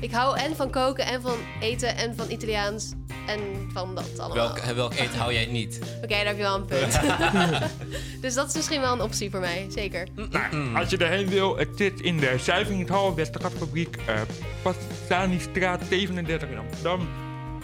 Ik 0.00 0.12
hou 0.12 0.38
en 0.38 0.56
van 0.56 0.70
koken 0.70 1.06
en 1.06 1.22
van 1.22 1.36
eten 1.60 1.96
en 1.96 2.16
van 2.16 2.30
Italiaans 2.30 2.92
en 3.26 3.40
van 3.72 3.94
dat 3.94 4.18
allemaal. 4.18 4.54
Welk, 4.54 4.58
welk 4.60 4.94
eten 4.94 5.18
hou 5.18 5.32
jij 5.32 5.46
niet? 5.46 5.80
Oké, 5.96 6.06
daar 6.06 6.26
heb 6.26 6.36
je 6.36 6.42
wel 6.42 6.54
een 6.54 6.64
punt. 6.64 7.00
dus 8.22 8.34
dat 8.34 8.48
is 8.48 8.54
misschien 8.54 8.80
wel 8.80 8.92
een 8.92 9.02
optie 9.02 9.30
voor 9.30 9.40
mij, 9.40 9.66
zeker. 9.68 10.08
Nou, 10.30 10.76
als 10.76 10.90
je 10.90 10.96
erheen 10.96 11.28
wil, 11.28 11.56
het 11.56 11.68
zit 11.74 12.00
in 12.00 12.16
de 12.16 12.34
Zuivingenhal, 12.38 13.14
Westergatfabriek, 13.14 13.96
eh 14.06 14.20
Passanistraat 14.62 15.82
37 15.88 16.48
in 16.48 16.58
Amsterdam. 16.58 17.08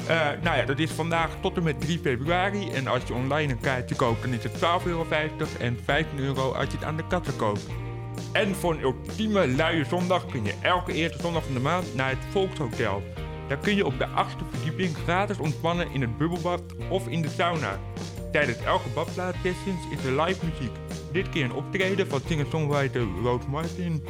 Eh, 0.07 0.29
nou 0.43 0.57
ja, 0.57 0.65
dat 0.65 0.79
is 0.79 0.91
vandaag 0.91 1.31
tot 1.41 1.57
en 1.57 1.63
met 1.63 1.81
3 1.81 1.99
februari. 1.99 2.71
En 2.71 2.87
als 2.87 3.03
je 3.07 3.15
online 3.15 3.53
een 3.53 3.61
kaartje 3.61 3.95
koopt, 3.95 4.23
dan 4.23 4.33
is 4.33 4.43
het 4.43 4.53
12,50 4.53 4.87
euro 4.87 5.07
en 5.59 5.79
15 5.85 6.19
euro 6.19 6.53
als 6.53 6.67
je 6.67 6.73
het 6.77 6.85
aan 6.85 6.97
de 6.97 7.07
kassen 7.07 7.37
koopt. 7.37 7.67
En 8.33 8.55
voor 8.55 8.75
een 8.75 8.83
ultieme 8.83 9.49
luie 9.49 9.85
zondag 9.85 10.27
kun 10.27 10.45
je 10.45 10.55
elke 10.63 10.93
eerste 10.93 11.19
zondag 11.23 11.45
van 11.45 11.55
de 11.55 11.61
maand 11.61 11.95
naar 11.95 12.09
het 12.09 12.25
Volkshotel. 12.31 13.03
Daar 13.49 13.59
kun 13.59 13.77
je 13.77 13.87
op 13.87 13.99
de 13.99 14.07
achtste 14.07 14.45
verdieping 14.51 14.97
gratis 14.97 15.39
ontspannen 15.39 15.93
in 15.93 16.01
het 16.01 16.19
bubbelbad 16.19 16.63
of 16.89 17.09
in 17.09 17.23
de 17.23 17.29
sauna. 17.29 17.79
Tijdens 18.33 18.59
elke 18.59 18.89
badplaatsessions 18.95 19.81
is 19.91 20.05
er 20.05 20.23
live 20.23 20.47
muziek. 20.47 20.77
Dit 21.13 21.29
keer 21.29 21.45
een 21.45 21.53
optreden 21.53 22.07
van 22.07 22.21
singer-songwriter 22.27 23.07
Rose 23.23 23.49
Martin. 23.49 24.05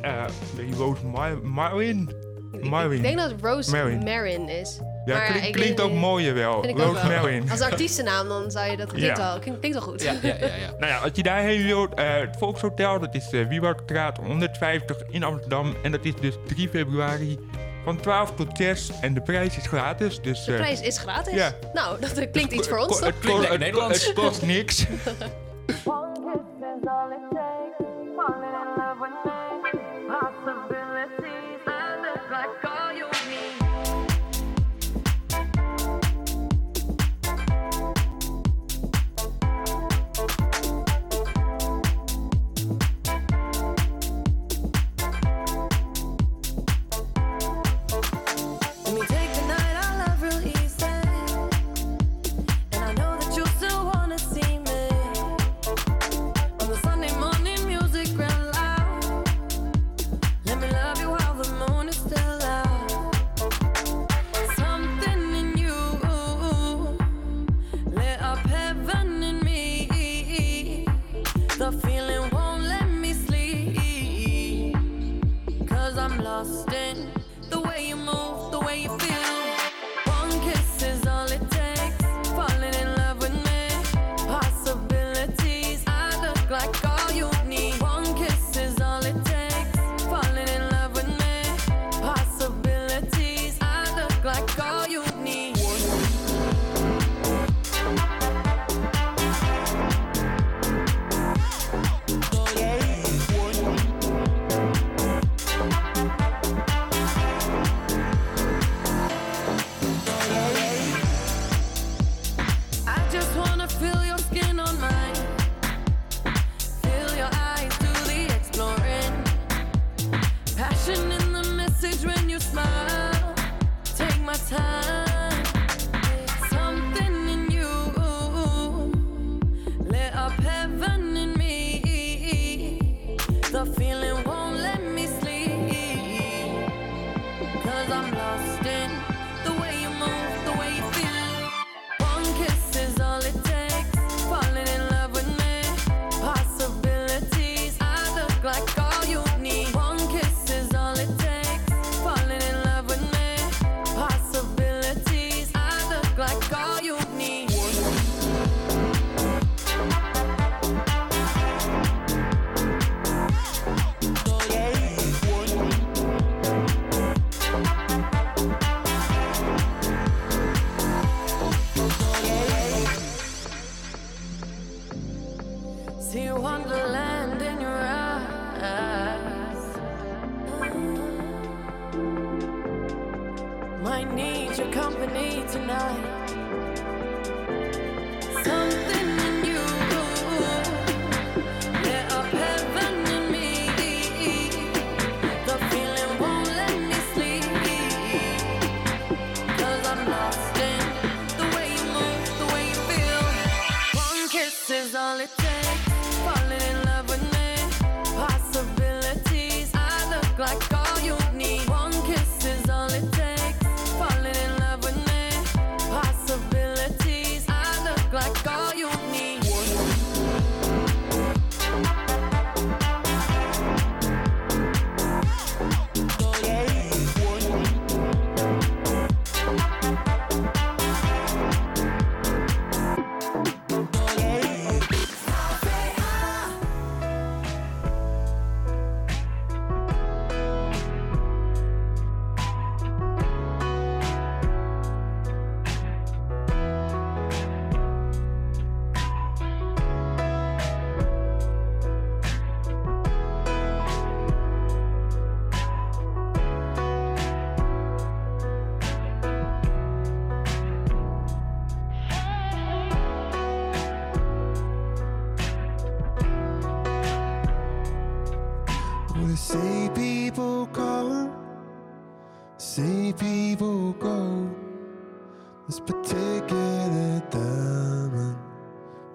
Eh, 0.00 0.24
nee, 0.56 0.74
Rose 0.74 1.06
Mar 1.06 1.38
Marvin? 1.42 2.10
Marvin. 2.62 2.96
Ik 2.96 3.02
denk 3.02 3.18
dat 3.18 3.30
het 3.30 3.40
Rose 3.40 3.70
Marin. 3.70 4.04
Marin 4.04 4.48
is. 4.48 4.80
Ja, 5.08 5.16
maar 5.18 5.26
klink- 5.30 5.44
ik 5.44 5.52
klinkt 5.52 5.80
ook 5.80 5.92
mooier 5.92 6.34
wel. 6.34 6.62
Vind 6.62 6.78
ik 6.78 6.84
ook 6.86 6.94
Rose 6.94 7.08
wel. 7.08 7.20
Marvin. 7.20 7.50
Als 7.50 7.60
artiestennaam 7.60 8.28
dan 8.28 8.50
zou 8.50 8.70
je 8.70 8.76
dat 8.76 8.92
klinkt, 8.92 9.16
Ja. 9.16 9.30
wel, 9.30 9.38
klinkt, 9.38 9.60
klinkt 9.60 9.78
wel 9.78 9.86
goed. 9.88 10.02
Ja, 10.02 10.12
ja, 10.22 10.34
ja. 10.38 10.46
ja. 10.46 10.74
Nou 10.78 10.92
ja, 10.92 10.98
als 10.98 11.10
je 11.14 11.22
daarheen 11.22 11.64
wilt, 11.66 11.94
eh, 11.94 12.14
het 12.14 12.36
Volkshotel, 12.38 12.98
dat 12.98 13.14
is 13.14 13.32
uh, 13.32 13.48
Wiewoudstraat 13.48 14.16
150 14.16 14.96
in 15.10 15.22
Amsterdam. 15.24 15.74
En 15.82 15.92
dat 15.92 16.04
is 16.04 16.14
dus 16.20 16.34
3 16.46 16.68
februari 16.68 17.38
van 17.84 18.00
12 18.00 18.32
tot 18.34 18.56
6. 18.56 18.90
En 19.00 19.14
de 19.14 19.20
prijs 19.22 19.56
is 19.56 19.66
gratis. 19.66 20.20
Dus, 20.22 20.44
De 20.44 20.52
eh, 20.52 20.58
prijs 20.58 20.80
is 20.80 20.98
gratis. 20.98 21.34
ja. 21.34 21.52
Nou, 21.72 22.00
dat 22.00 22.30
klinkt 22.30 22.52
iets 22.52 22.68
voor 22.68 22.78
ons, 22.78 22.98
toch? 22.98 23.48
Het, 23.48 23.58
Nederlands. 23.58 24.04
het 24.06 24.14
kost 24.14 24.42
niks. 24.42 24.86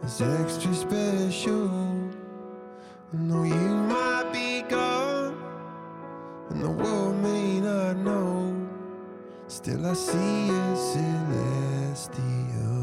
is 0.03 0.21
extra 0.21 0.73
special. 0.73 1.69
I 3.13 3.17
know 3.17 3.43
you 3.43 3.55
might 3.55 4.31
be 4.33 4.63
gone, 4.63 5.35
and 6.49 6.61
the 6.61 6.69
world 6.69 7.15
may 7.21 7.59
not 7.59 7.97
know. 7.97 8.53
Still, 9.47 9.85
I 9.85 9.93
see 9.93 10.47
you 10.47 10.75
celestial. 11.95 12.82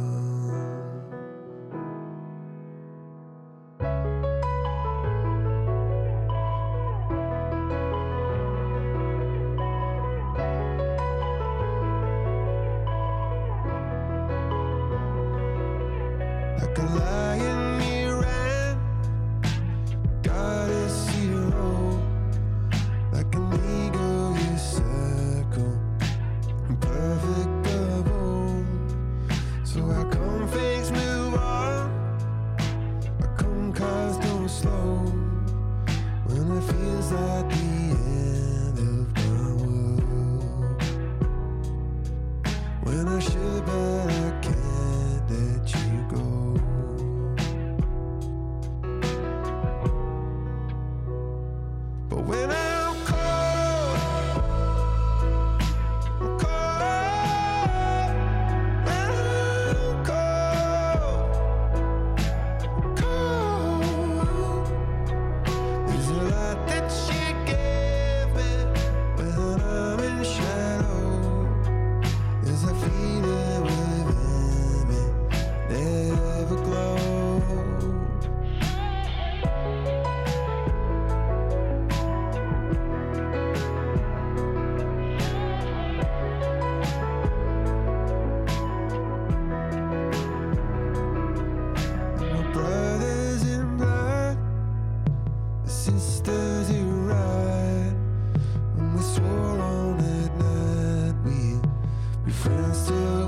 friends 102.41 102.79
still 102.87 103.20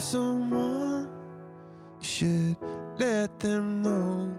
someone, 0.00 1.08
you 2.00 2.04
should 2.04 2.56
let 2.98 3.38
them 3.40 3.82
know. 3.82 4.36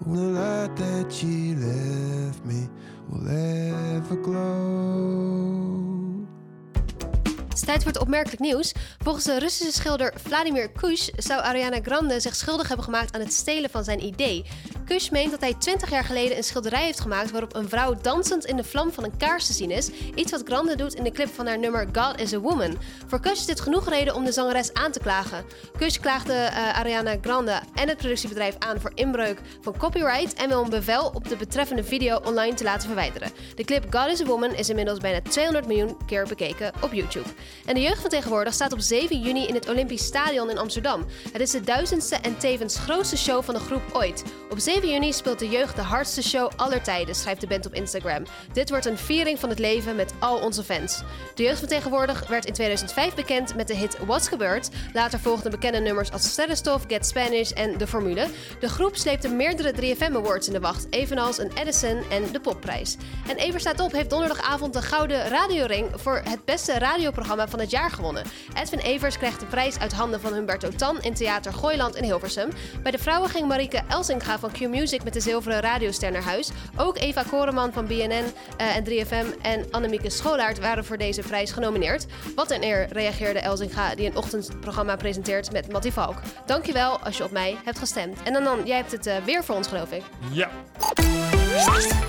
The 0.00 0.20
light 0.20 0.76
that 0.76 1.22
you 1.22 1.56
left 1.56 2.44
me 2.44 2.68
will 3.08 3.28
ever 3.28 4.16
glow. 4.16 5.65
Tijd 7.66 7.82
voor 7.82 7.92
het 7.92 8.00
opmerkelijk 8.00 8.40
nieuws. 8.40 8.72
Volgens 8.98 9.24
de 9.24 9.38
Russische 9.38 9.72
schilder 9.72 10.12
Vladimir 10.22 10.70
Kush 10.70 11.08
zou 11.16 11.40
Ariana 11.40 11.78
Grande 11.82 12.20
zich 12.20 12.34
schuldig 12.34 12.66
hebben 12.68 12.84
gemaakt 12.84 13.14
aan 13.14 13.20
het 13.20 13.32
stelen 13.32 13.70
van 13.70 13.84
zijn 13.84 14.04
idee. 14.04 14.44
Kush 14.84 15.08
meent 15.08 15.30
dat 15.30 15.40
hij 15.40 15.54
20 15.54 15.90
jaar 15.90 16.04
geleden 16.04 16.36
een 16.36 16.44
schilderij 16.44 16.84
heeft 16.84 17.00
gemaakt 17.00 17.30
waarop 17.30 17.54
een 17.54 17.68
vrouw 17.68 17.94
dansend 18.02 18.44
in 18.44 18.56
de 18.56 18.64
vlam 18.64 18.92
van 18.92 19.04
een 19.04 19.16
kaars 19.16 19.46
te 19.46 19.52
zien 19.52 19.70
is. 19.70 19.90
Iets 20.14 20.30
wat 20.30 20.42
Grande 20.44 20.76
doet 20.76 20.94
in 20.94 21.04
de 21.04 21.10
clip 21.10 21.34
van 21.34 21.46
haar 21.46 21.58
nummer 21.58 21.88
God 21.92 22.20
is 22.20 22.34
a 22.34 22.38
Woman. 22.38 22.78
Voor 23.06 23.20
Kush 23.20 23.38
is 23.38 23.46
dit 23.46 23.60
genoeg 23.60 23.88
reden 23.88 24.14
om 24.14 24.24
de 24.24 24.32
zangeres 24.32 24.72
aan 24.72 24.92
te 24.92 25.00
klagen. 25.00 25.44
Kush 25.78 25.96
klaagde 25.96 26.32
eh, 26.32 26.78
Ariana 26.78 27.16
Grande 27.20 27.60
en 27.74 27.88
het 27.88 27.96
productiebedrijf 27.96 28.56
aan 28.58 28.80
voor 28.80 28.92
inbreuk 28.94 29.40
van 29.60 29.76
copyright 29.76 30.34
en 30.34 30.48
wil 30.48 30.62
een 30.62 30.70
bevel 30.70 31.10
op 31.14 31.28
de 31.28 31.36
betreffende 31.36 31.84
video 31.84 32.20
online 32.24 32.54
te 32.54 32.64
laten 32.64 32.86
verwijderen. 32.86 33.30
De 33.54 33.64
clip 33.64 33.94
God 33.94 34.10
is 34.10 34.20
a 34.20 34.24
Woman 34.24 34.54
is 34.54 34.68
inmiddels 34.68 34.98
bijna 34.98 35.20
200 35.20 35.66
miljoen 35.66 35.96
keer 36.06 36.26
bekeken 36.28 36.72
op 36.80 36.92
YouTube. 36.92 37.28
En 37.64 37.74
de 37.74 37.80
jeugd 37.80 38.00
van 38.00 38.10
tegenwoordig 38.10 38.54
staat 38.54 38.72
op 38.72 38.80
7 38.80 39.20
juni 39.20 39.46
in 39.46 39.54
het 39.54 39.68
Olympisch 39.68 40.04
Stadion 40.04 40.50
in 40.50 40.58
Amsterdam. 40.58 41.04
Het 41.32 41.40
is 41.40 41.50
de 41.50 41.60
duizendste 41.60 42.16
en 42.16 42.38
tevens 42.38 42.76
grootste 42.78 43.16
show 43.16 43.42
van 43.42 43.54
de 43.54 43.60
groep 43.60 43.82
ooit. 43.92 44.22
Op 44.50 44.58
7 44.58 44.88
juni 44.88 45.12
speelt 45.12 45.38
de 45.38 45.48
jeugd 45.48 45.76
de 45.76 45.82
hardste 45.82 46.22
show 46.22 46.50
aller 46.56 46.82
tijden, 46.82 47.14
schrijft 47.14 47.40
de 47.40 47.46
band 47.46 47.66
op 47.66 47.74
Instagram. 47.74 48.22
Dit 48.52 48.70
wordt 48.70 48.86
een 48.86 48.98
viering 48.98 49.38
van 49.38 49.48
het 49.48 49.58
leven 49.58 49.96
met 49.96 50.12
al 50.18 50.38
onze 50.38 50.64
fans. 50.64 51.02
De 51.34 51.42
jeugd 51.42 51.58
van 51.58 51.68
tegenwoordig 51.68 52.28
werd 52.28 52.44
in 52.44 52.52
2005 52.52 53.14
bekend 53.14 53.54
met 53.54 53.68
de 53.68 53.74
hit 53.74 53.98
What's 54.06 54.28
Gebeurd. 54.28 54.68
Later 54.92 55.20
volgden 55.20 55.50
bekende 55.50 55.78
nummers 55.78 56.12
als 56.12 56.30
Sterrenstof, 56.30 56.84
Get 56.88 57.06
Spanish 57.06 57.50
en 57.50 57.78
De 57.78 57.86
Formule. 57.86 58.26
De 58.60 58.68
groep 58.68 58.96
sleepte 58.96 59.28
meerdere 59.28 59.72
3FM 59.72 60.14
Awards 60.14 60.46
in 60.46 60.52
de 60.52 60.60
wacht, 60.60 60.86
evenals 60.90 61.38
een 61.38 61.52
Edison 61.54 62.02
en 62.10 62.32
de 62.32 62.40
Popprijs. 62.40 62.96
En 63.28 63.36
Ever 63.36 63.60
staat 63.60 63.80
op 63.80 63.92
heeft 63.92 64.10
donderdagavond 64.10 64.72
de 64.72 64.82
Gouden 64.82 65.28
Radioring 65.28 65.88
voor 65.94 66.22
het 66.24 66.44
beste 66.44 66.78
radioprogramma 66.78 67.45
van 67.48 67.60
het 67.60 67.70
jaar 67.70 67.90
gewonnen. 67.90 68.24
Edwin 68.54 68.78
Evers 68.78 69.18
krijgt 69.18 69.40
de 69.40 69.46
prijs 69.46 69.78
uit 69.78 69.92
handen 69.92 70.20
van 70.20 70.32
Humberto 70.32 70.68
Tan 70.68 71.02
in 71.02 71.14
Theater 71.14 71.52
Gooiland 71.52 71.96
in 71.96 72.04
Hilversum. 72.04 72.48
Bij 72.82 72.90
de 72.90 72.98
vrouwen 72.98 73.30
ging 73.30 73.48
Marieke 73.48 73.82
Elsinga 73.88 74.38
van 74.38 74.50
Q-Music 74.50 75.04
met 75.04 75.12
de 75.12 75.20
zilveren 75.20 75.60
radioster 75.60 76.12
naar 76.12 76.22
huis. 76.22 76.50
Ook 76.76 76.98
Eva 76.98 77.22
Koreman 77.30 77.72
van 77.72 77.86
BNN 77.86 78.24
eh, 78.56 78.76
en 78.76 78.84
3FM 78.84 79.40
en 79.42 79.66
Annemieke 79.70 80.10
Scholaert 80.10 80.58
waren 80.58 80.84
voor 80.84 80.98
deze 80.98 81.22
prijs 81.22 81.52
genomineerd. 81.52 82.06
Wat 82.34 82.50
een 82.50 82.62
eer, 82.62 82.86
reageerde 82.90 83.38
Elsinga, 83.38 83.94
die 83.94 84.06
een 84.06 84.16
ochtendprogramma 84.16 84.96
presenteert 84.96 85.52
met 85.52 85.72
Mattie 85.72 85.92
Valk. 85.92 86.16
Dankjewel 86.46 86.98
als 86.98 87.16
je 87.16 87.24
op 87.24 87.30
mij 87.30 87.56
hebt 87.64 87.78
gestemd. 87.78 88.22
En 88.22 88.32
dan, 88.32 88.44
dan 88.44 88.60
jij 88.64 88.76
hebt 88.76 88.92
het 88.92 89.06
eh, 89.06 89.16
weer 89.24 89.44
voor 89.44 89.54
ons, 89.54 89.68
geloof 89.68 89.92
ik. 89.92 90.02
Ja. 90.32 90.50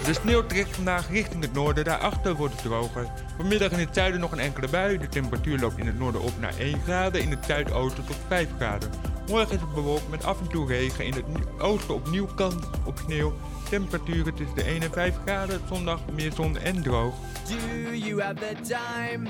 De 0.06 0.14
sneeuw 0.14 0.46
trekt 0.46 0.76
vandaag 0.76 1.10
richting 1.10 1.44
het 1.44 1.54
noorden, 1.54 1.84
daarachter 1.84 2.36
wordt 2.36 2.54
het 2.54 2.64
droger. 2.64 3.08
Vanmiddag 3.38 3.72
in 3.72 3.80
het 3.80 3.90
zuiden 3.92 4.20
nog 4.20 4.32
een 4.32 4.40
enkele 4.40 4.68
bui. 4.68 4.98
De 4.98 5.08
temperatuur 5.30 5.60
loopt 5.60 5.78
in 5.78 5.86
het 5.86 6.00
noorden 6.00 6.22
op 6.22 6.40
naar 6.40 6.58
1 6.58 6.80
graden, 6.82 7.22
in 7.22 7.30
het 7.30 7.46
zuidoosten 7.46 8.06
tot 8.06 8.18
5 8.28 8.50
graden. 8.56 8.90
Morgen 9.28 9.56
is 9.56 9.62
het 9.62 9.74
bewolkt 9.74 10.10
met 10.10 10.24
af 10.24 10.40
en 10.40 10.48
toe 10.48 10.68
regen, 10.68 11.06
in 11.06 11.14
het 11.14 11.26
oosten 11.60 11.94
opnieuw 11.94 12.26
kans 12.26 12.56
op 12.86 13.00
sneeuw. 13.04 13.34
Temperaturen 13.70 14.34
tussen 14.34 14.56
de 14.56 14.64
1 14.64 14.82
en 14.82 14.92
5 14.92 15.16
graden, 15.26 15.62
zondag 15.68 16.00
meer 16.14 16.32
zon 16.32 16.58
en 16.58 16.82
droog. 16.82 17.14
Do 17.48 17.96
you 17.96 18.22
have 18.22 18.36
the 18.36 18.56
time 18.62 19.30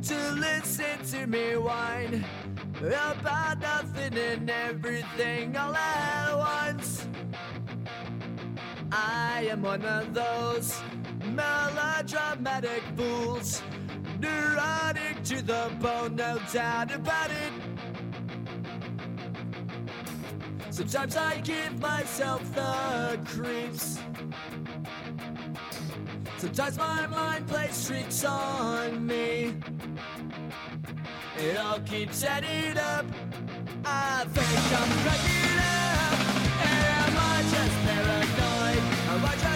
to 0.00 0.14
listen 0.34 0.98
to 1.10 1.26
me 1.26 1.58
whine 1.62 2.24
about 2.78 3.58
nothing 3.58 4.18
and 4.32 4.50
everything 4.70 5.56
all 5.56 5.74
at 5.74 6.36
once? 6.36 7.06
I 8.92 9.48
am 9.50 9.62
one 9.62 9.84
of 9.84 10.14
those 10.14 10.74
melodramatic 11.34 12.82
fools, 12.96 13.62
neurotic 14.20 15.22
to 15.24 15.42
the 15.42 15.70
bone, 15.80 16.16
no 16.16 16.38
doubt 16.52 16.94
about 16.94 17.30
it. 17.30 17.52
Sometimes 20.70 21.16
I 21.16 21.40
give 21.40 21.80
myself 21.80 22.42
the 22.54 23.18
creeps. 23.26 23.98
Sometimes 26.38 26.78
my 26.78 27.06
mind 27.06 27.46
plays 27.48 27.86
tricks 27.86 28.24
on 28.24 29.06
me. 29.06 29.56
It 31.38 31.56
all 31.58 31.80
keeps 31.80 32.24
adding 32.24 32.78
up. 32.78 33.04
I 33.84 34.24
think 34.28 34.80
I'm 34.80 34.90
cracking 35.02 35.58
up. 35.58 36.18
Am 36.64 37.16
I 37.18 37.42
just 37.42 37.76
paranoid? 37.86 38.82
Am 39.10 39.24
I 39.24 39.32
just 39.36 39.49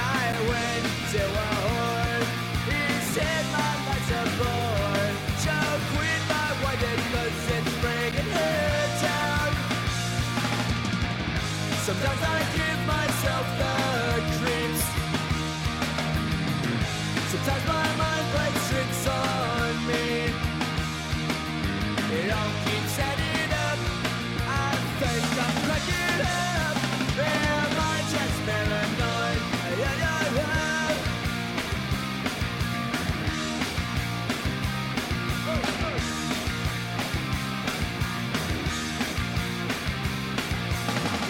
I 0.00 0.40
went 0.50 0.84
to 1.14 1.24
a 1.26 1.67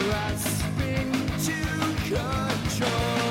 Grasping 0.08 1.12
to 1.44 1.52
control. 2.08 3.27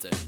Door 0.00 0.25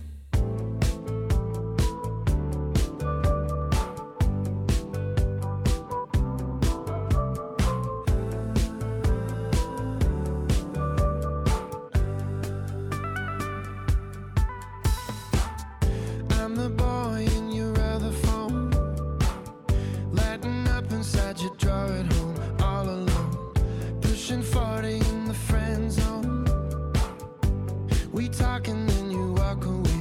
We 28.38 28.44
talk 28.44 28.68
and 28.68 28.88
then 28.88 29.10
you 29.10 29.32
walk 29.32 29.64
away 29.64 29.97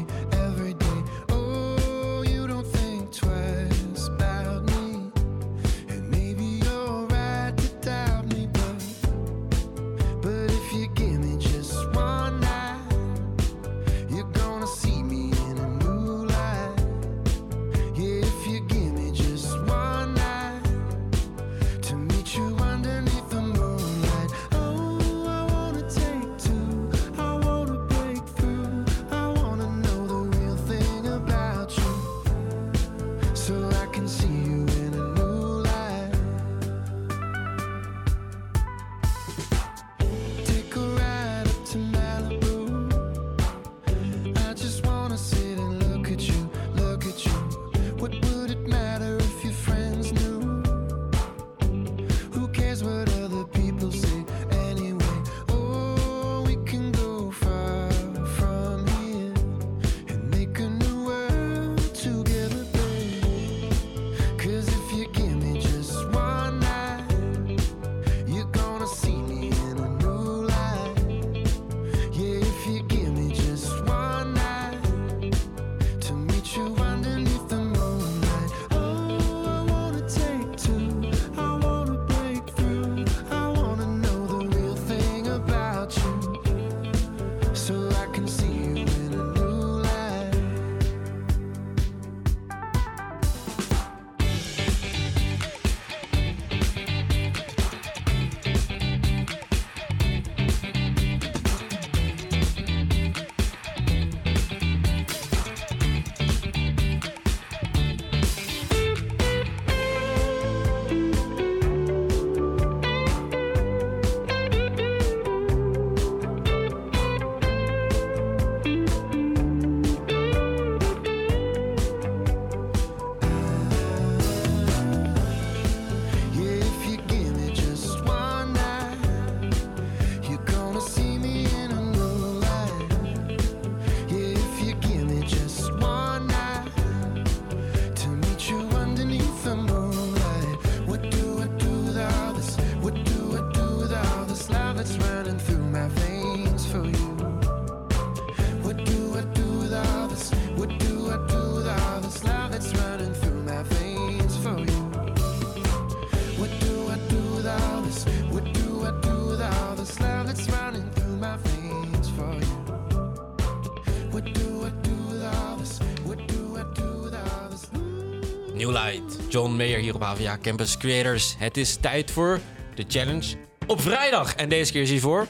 John 169.30 169.52
Mayer 169.52 169.80
hier 169.80 169.96
op 169.96 170.04
HVA 170.04 170.38
Campus 170.42 170.78
Creators. 170.78 171.36
Het 171.38 171.58
is 171.58 171.76
tijd 171.76 172.12
voor 172.12 172.40
de 172.76 172.86
challenge 172.88 173.36
op 173.68 173.82
vrijdag. 173.82 174.36
En 174.36 174.50
deze 174.50 174.72
keer 174.72 174.82
is 174.82 174.90
hij 174.90 175.00
voor... 175.00 175.28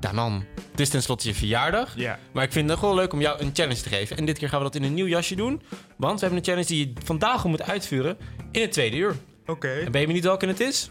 Ja 0.00 0.12
man, 0.12 0.44
het 0.70 0.80
is 0.80 0.88
tenslotte 0.88 1.28
je 1.28 1.34
verjaardag. 1.34 1.92
Ja. 1.96 2.18
Maar 2.32 2.44
ik 2.44 2.52
vind 2.52 2.70
het 2.70 2.78
gewoon 2.78 2.94
leuk 2.94 3.12
om 3.12 3.20
jou 3.20 3.40
een 3.40 3.50
challenge 3.52 3.80
te 3.80 3.88
geven. 3.88 4.16
En 4.16 4.24
dit 4.24 4.38
keer 4.38 4.48
gaan 4.48 4.58
we 4.58 4.64
dat 4.64 4.74
in 4.74 4.82
een 4.82 4.94
nieuw 4.94 5.06
jasje 5.06 5.34
doen. 5.34 5.62
Want 5.96 6.20
we 6.20 6.26
hebben 6.26 6.38
een 6.38 6.44
challenge 6.44 6.66
die 6.66 6.86
je 6.86 6.92
vandaag 7.04 7.44
al 7.44 7.50
moet 7.50 7.62
uitvoeren 7.62 8.18
in 8.50 8.60
het 8.60 8.72
tweede 8.72 8.96
uur. 8.96 9.16
Oké. 9.46 9.68
En 9.68 9.92
ben 9.92 10.00
je 10.00 10.06
benieuwd 10.06 10.24
welke 10.24 10.46
het 10.46 10.60
is? 10.60 10.90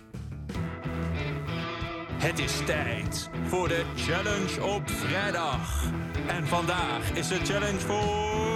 Het 2.18 2.40
is 2.40 2.52
tijd 2.66 3.30
voor 3.48 3.68
de 3.68 3.84
challenge 3.96 4.64
op 4.64 4.90
vrijdag. 4.90 5.84
En 6.28 6.48
vandaag 6.48 7.12
is 7.14 7.28
de 7.28 7.40
challenge 7.44 7.80
voor. 7.80 8.51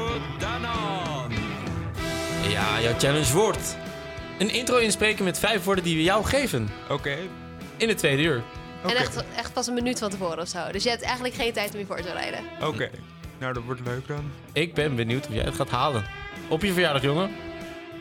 Ja, 2.49 2.81
jouw 2.81 2.93
challenge 2.97 3.33
wordt 3.33 3.77
een 4.39 4.49
intro 4.49 4.77
inspreken 4.77 5.23
met 5.23 5.39
vijf 5.39 5.63
woorden 5.63 5.83
die 5.83 5.95
we 5.95 6.03
jou 6.03 6.23
geven. 6.25 6.69
Oké. 6.89 7.17
In 7.77 7.87
het 7.89 7.97
tweede 7.97 8.21
uur. 8.21 8.43
En 8.87 8.95
echt, 8.95 9.23
echt 9.35 9.53
pas 9.53 9.67
een 9.67 9.73
minuut 9.73 9.99
van 9.99 10.09
tevoren 10.09 10.39
of 10.39 10.47
zo. 10.47 10.71
Dus 10.71 10.83
je 10.83 10.89
hebt 10.89 11.01
eigenlijk 11.01 11.35
geen 11.35 11.53
tijd 11.53 11.73
om 11.73 11.79
je 11.79 11.85
voor 11.85 11.97
te 11.97 12.03
bereiden. 12.03 12.39
Oké. 12.61 12.89
Nou, 13.39 13.53
dat 13.53 13.63
wordt 13.63 13.81
leuk 13.85 14.07
dan. 14.07 14.31
Ik 14.53 14.73
ben 14.73 14.95
benieuwd 14.95 15.27
of 15.27 15.33
jij 15.33 15.43
het 15.43 15.55
gaat 15.55 15.69
halen. 15.69 16.05
Op 16.47 16.61
je 16.61 16.73
verjaardag, 16.73 17.01
jongen. 17.01 17.31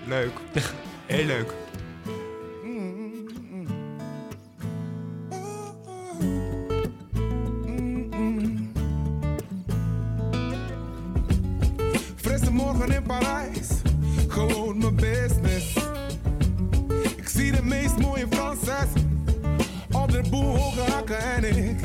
Leuk. 0.07 0.33
Heel 1.07 1.25
leuk. 1.25 1.53
Frisse 12.17 12.53
morgen 12.53 12.91
in 12.93 13.03
Parijs, 13.03 13.69
mijn 14.37 14.95
business. 14.97 15.77
Ik 17.17 17.29
zie 17.29 17.53
de 17.53 17.63
meest 17.63 17.99
mooie 17.99 18.27
Franses 18.31 19.03
op 19.93 20.11
de 20.11 20.23
boel 20.31 20.57
hoge 20.57 21.15
en 21.15 21.45
ik 21.45 21.77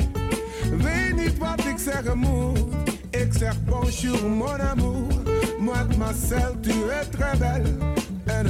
weet 0.78 1.16
niet 1.16 1.38
wat 1.38 1.64
ik 1.64 1.78
zeggen 1.78 2.18
moet. 2.18 2.58
Ik 3.10 3.32
zeg 3.32 3.64
bonjour 3.64 4.26
mon 4.30 4.60
amour, 4.60 5.06
mademoiselle 5.58 6.60
tu 6.60 6.72
es 7.00 7.08
très 7.10 7.38
belle. 7.38 7.76
En, 8.24 8.46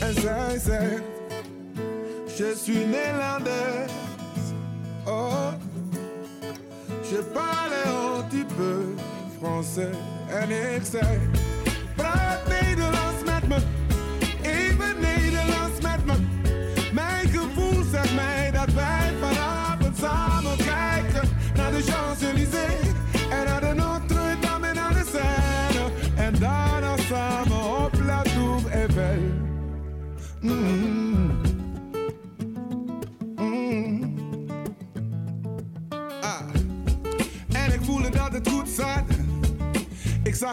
en 0.00 0.20
zij 0.20 0.58
zegt, 0.64 1.02
je 2.36 2.54
suis 2.64 2.86
néerlandaise. 2.86 3.92
Oh, 5.04 5.52
je 7.10 7.22
parle 7.32 7.82
un 7.86 8.26
petit 8.28 8.46
peu 8.56 8.94
français. 9.38 9.96
En 10.28 10.74
ik 10.74 10.84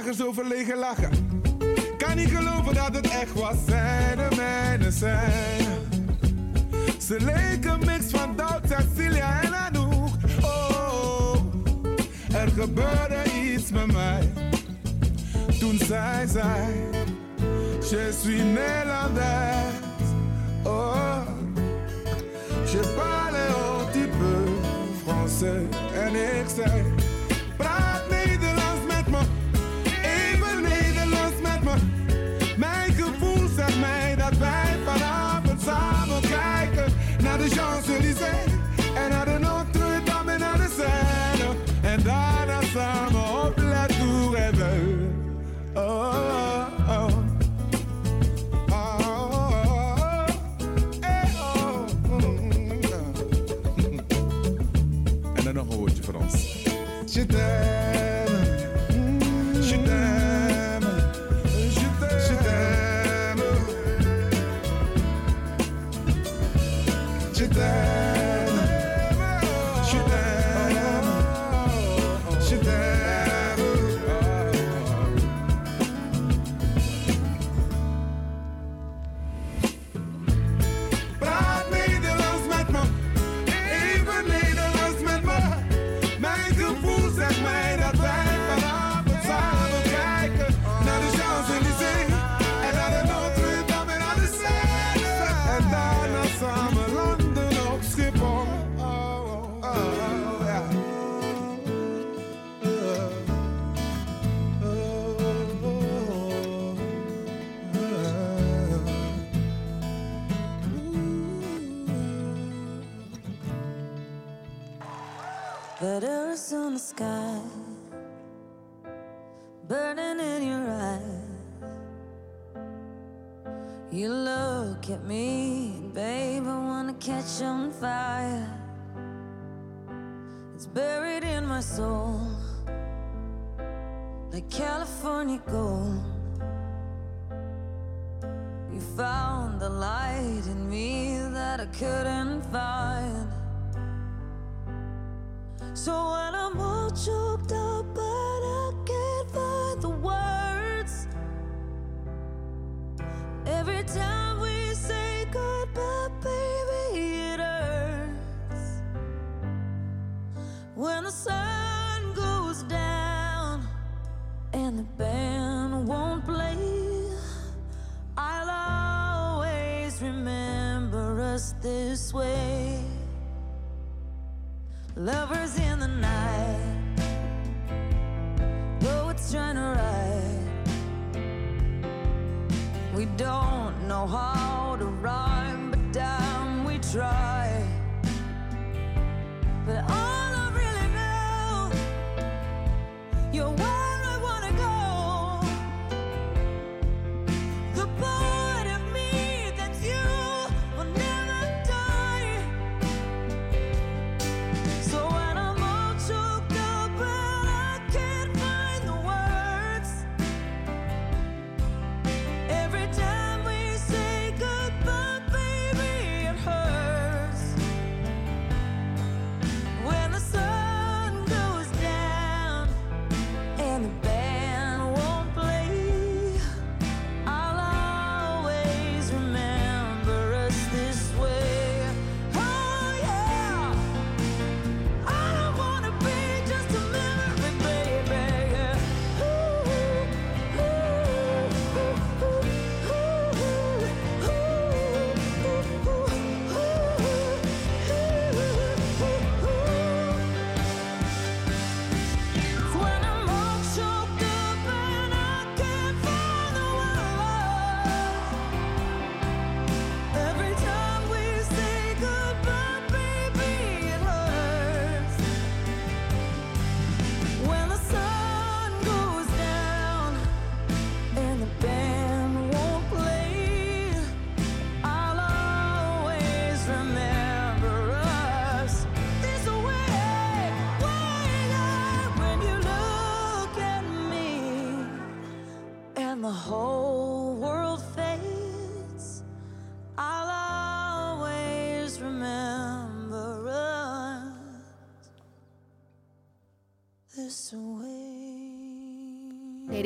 lachers 0.10 0.28
over 0.28 0.76
lachen. 0.78 1.10
Kan 1.98 2.16
niet 2.16 2.30
geloven 2.30 2.74
dat 2.74 2.96
het 2.96 3.08
echt 3.08 3.34
was, 3.34 3.56
zij 3.68 4.16
de 4.16 4.36
mijne 4.36 4.92
zijn. 4.92 5.66
Ze 7.00 7.18
leken 7.20 7.80
mix 7.86 8.06
van 8.08 8.36
dat 8.36 8.62
Cecilia 8.70 9.42
en 9.42 9.54
Anouk. 9.54 10.10
Oh, 10.42 11.36
er 12.34 12.48
gebeurde 12.48 13.24
iets 13.44 13.72
met 13.72 13.92
mij. 13.92 14.32
Toen 15.60 15.78
zij 15.78 16.28
zei, 16.28 16.68
je 17.90 18.18
suis 18.22 18.44
Nederlander. 18.44 19.54
Oh, 20.64 21.22
je 22.72 22.94
parle 22.96 23.48
un 23.48 23.86
petit 23.86 24.10
peu 24.10 24.48
français. 25.04 25.68
En 25.94 26.16
ik 26.16 26.46
zei... 26.56 26.99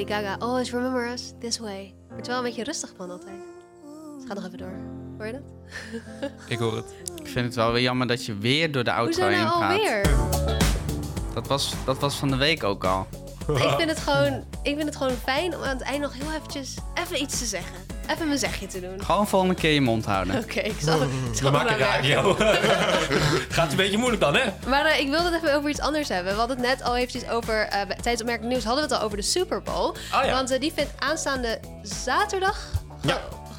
Lady 0.03 0.15
Gaga, 0.15 0.37
always 0.39 0.71
remember 0.71 1.05
us 1.05 1.33
this 1.39 1.59
way. 1.59 1.93
Wordt 2.09 2.27
wel 2.27 2.37
een 2.37 2.43
beetje 2.43 2.63
rustig 2.63 2.93
van 2.97 3.11
altijd. 3.11 3.39
Dus 4.17 4.27
ga 4.27 4.33
nog 4.33 4.45
even 4.45 4.57
door. 4.57 4.79
Hoor 5.17 5.25
je 5.25 5.31
dat? 5.31 5.41
Ik 6.53 6.57
hoor 6.57 6.75
het. 6.75 6.93
Ik 7.15 7.27
vind 7.27 7.45
het 7.45 7.55
wel 7.55 7.71
weer 7.71 7.81
jammer 7.81 8.07
dat 8.07 8.25
je 8.25 8.37
weer 8.37 8.71
door 8.71 8.83
de 8.83 8.89
auto 8.89 9.27
heen 9.27 9.37
nou 9.37 9.49
gaat. 9.49 9.71
Alweer? 9.71 10.09
Dat 11.33 11.47
was, 11.47 11.73
dat 11.85 11.99
was 11.99 12.15
van 12.15 12.29
de 12.29 12.35
week 12.35 12.63
ook 12.63 12.83
al. 12.83 13.07
Ik 13.47 13.73
vind, 13.77 13.89
het 13.89 13.99
gewoon, 13.99 14.45
ik 14.63 14.75
vind 14.75 14.83
het 14.83 14.95
gewoon 14.95 15.13
fijn 15.13 15.55
om 15.55 15.63
aan 15.63 15.77
het 15.77 15.81
eind 15.81 16.01
nog 16.01 16.13
heel 16.13 16.31
eventjes 16.31 16.75
even 16.93 17.21
iets 17.21 17.39
te 17.39 17.45
zeggen. 17.45 17.82
Even 18.11 18.27
mijn 18.27 18.39
zegje 18.39 18.67
te 18.67 18.79
doen. 18.79 19.03
Gewoon 19.05 19.27
volgende 19.27 19.55
keer 19.55 19.71
je 19.73 19.81
mond 19.81 20.05
houden. 20.05 20.37
Oké, 20.43 20.59
ik 20.59 20.75
zal, 20.81 21.01
ik 21.01 21.09
zal 21.33 21.51
We 21.51 21.57
maken 21.57 21.77
radio. 21.77 22.35
Gaat 23.49 23.71
een 23.71 23.77
beetje 23.77 23.97
moeilijk 23.97 24.21
dan, 24.21 24.35
hè? 24.35 24.43
Maar 24.67 24.85
eh, 24.85 24.99
ik 24.99 25.09
wilde 25.09 25.25
het 25.31 25.35
even 25.43 25.55
over 25.55 25.69
iets 25.69 25.79
anders 25.79 26.09
hebben. 26.09 26.33
We 26.33 26.39
hadden 26.39 26.57
het 26.57 26.65
net 26.65 26.83
al 26.83 26.95
eventjes 26.95 27.29
over... 27.29 27.59
eh, 27.61 27.69
bij- 27.71 27.85
tijdens 27.95 28.19
opmerkelijk 28.21 28.53
nieuws 28.53 28.63
hadden 28.63 28.83
we 28.87 28.89
het 28.89 28.99
al 28.99 29.05
over 29.05 29.17
de 29.17 29.23
Super 29.23 29.61
Bowl. 29.61 29.87
Oh 29.87 29.95
ja. 30.25 30.31
Want 30.31 30.51
eh, 30.51 30.59
die 30.59 30.71
vindt 30.75 30.91
aanstaande 30.99 31.59
zaterdag... 31.81 32.57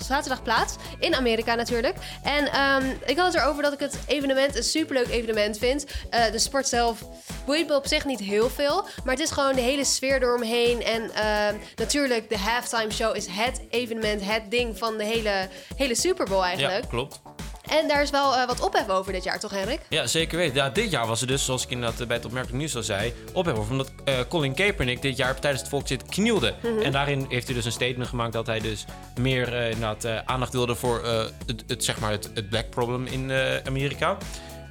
Zaterdag 0.04 0.42
plaats. 0.42 0.74
In 0.98 1.14
Amerika 1.14 1.54
natuurlijk. 1.54 1.96
En 2.22 2.46
ehm, 2.46 2.84
ik 3.04 3.16
had 3.16 3.32
het 3.32 3.42
erover 3.42 3.62
dat 3.62 3.72
ik 3.72 3.78
het 3.80 3.98
evenement 4.06 4.56
een 4.56 4.62
superleuk 4.62 5.08
evenement 5.08 5.58
vind. 5.58 5.86
Eh, 6.10 6.30
de 6.30 6.38
sport 6.38 6.68
zelf 6.68 6.98
boeit 7.46 7.70
op 7.70 7.86
zich 7.86 8.04
niet 8.04 8.20
heel 8.20 8.50
veel. 8.50 8.86
Maar 9.04 9.14
het 9.14 9.22
is 9.22 9.30
gewoon 9.30 9.54
de 9.54 9.60
hele 9.60 9.84
sfeer 9.84 10.22
eromheen. 10.22 10.82
En 10.82 11.10
ehm, 11.14 11.56
natuurlijk, 11.76 12.28
de 12.28 12.38
halftime 12.38 12.92
show 12.92 13.16
is 13.16 13.26
het 13.30 13.60
evenement, 13.70 14.24
het 14.24 14.50
ding 14.50 14.78
van 14.78 14.96
de 14.98 15.04
hele, 15.04 15.48
hele 15.76 15.94
Super 15.94 16.26
Bowl 16.26 16.42
eigenlijk. 16.42 16.82
Ja, 16.82 16.88
klopt. 16.88 17.20
En 17.68 17.88
daar 17.88 18.02
is 18.02 18.10
wel 18.10 18.36
eh, 18.36 18.46
wat 18.46 18.60
ophef 18.60 18.88
over 18.88 19.12
dit 19.12 19.24
jaar, 19.24 19.40
toch 19.40 19.50
Henrik? 19.50 19.80
Ja, 19.88 20.06
zeker 20.06 20.38
weten. 20.38 20.54
Ja, 20.54 20.70
dit 20.70 20.90
jaar 20.90 21.06
was 21.06 21.20
er 21.20 21.26
dus, 21.26 21.44
zoals 21.44 21.64
ik 21.64 21.70
inderdaad 21.70 22.00
eh, 22.00 22.06
bij 22.06 22.16
het 22.16 22.24
opmerkelijk 22.24 22.58
nieuws 22.58 22.76
al 22.76 22.82
zei, 22.82 23.14
ophef 23.32 23.56
over. 23.56 23.70
Omdat 23.70 23.92
eh, 24.04 24.14
Colin 24.28 24.54
Kaepernick 24.54 25.02
dit 25.02 25.16
jaar 25.16 25.40
tijdens 25.40 25.62
het 25.62 25.70
volkszit 25.70 26.02
knielde. 26.02 26.54
Mhm. 26.62 26.78
En 26.78 26.92
daarin 26.92 27.26
heeft 27.28 27.46
hij 27.46 27.54
dus 27.54 27.64
een 27.64 27.72
statement 27.72 28.08
gemaakt 28.08 28.32
dat 28.32 28.46
hij 28.46 28.60
dus 28.60 28.84
meer 29.20 29.54
eh, 29.54 30.18
aandacht 30.24 30.52
wilde 30.52 30.74
voor 30.74 31.02
het, 31.46 31.64
het, 31.66 31.84
zeg 31.84 32.00
maar 32.00 32.10
het, 32.10 32.30
het 32.34 32.48
black 32.48 32.70
problem 32.70 33.06
in 33.06 33.32
Amerika. 33.66 34.16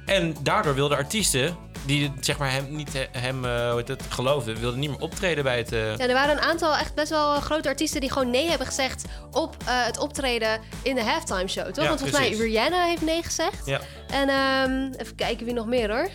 En 0.06 0.36
daardoor 0.42 0.74
wilden 0.74 0.96
artiesten 0.96 1.56
die 1.86 2.12
zeg 2.20 2.38
maar, 2.38 2.50
hem 2.52 2.66
niet 2.76 2.94
eh, 2.94 3.02
hem, 3.12 3.44
eh, 3.44 3.74
het, 3.76 4.02
geloofden, 4.08 4.60
wilden 4.60 4.80
niet 4.80 4.90
meer 4.90 5.00
optreden 5.00 5.44
bij 5.44 5.56
het... 5.56 5.72
eh, 5.72 5.96
Ja, 5.96 6.06
er 6.06 6.12
waren 6.12 6.36
een 6.36 6.42
aantal 6.42 6.76
echt 6.76 6.94
best 6.94 7.10
wel 7.10 7.40
grote 7.40 7.68
artiesten 7.68 8.00
die 8.00 8.12
gewoon 8.12 8.30
nee 8.30 8.48
hebben 8.48 8.66
gezegd 8.66 9.04
op 9.30 9.56
het 9.64 9.98
optreden 9.98 10.60
in 10.82 10.94
de 10.94 11.02
halftime 11.02 11.48
show, 11.48 11.64
toch? 11.66 11.82
Ja, 11.84 11.88
Want 11.88 12.00
volgens 12.00 12.18
mij 12.20 12.28
precies. 12.28 12.44
Rihanna 12.44 12.84
heeft 12.84 13.02
nee 13.02 13.22
gezegd. 13.22 13.66
Ja. 13.66 13.80
En 14.08 14.28
ehm, 14.28 14.92
even 15.00 15.14
kijken 15.14 15.44
wie 15.44 15.54
nog 15.54 15.66
meer 15.66 15.90
hoor. 15.90 16.08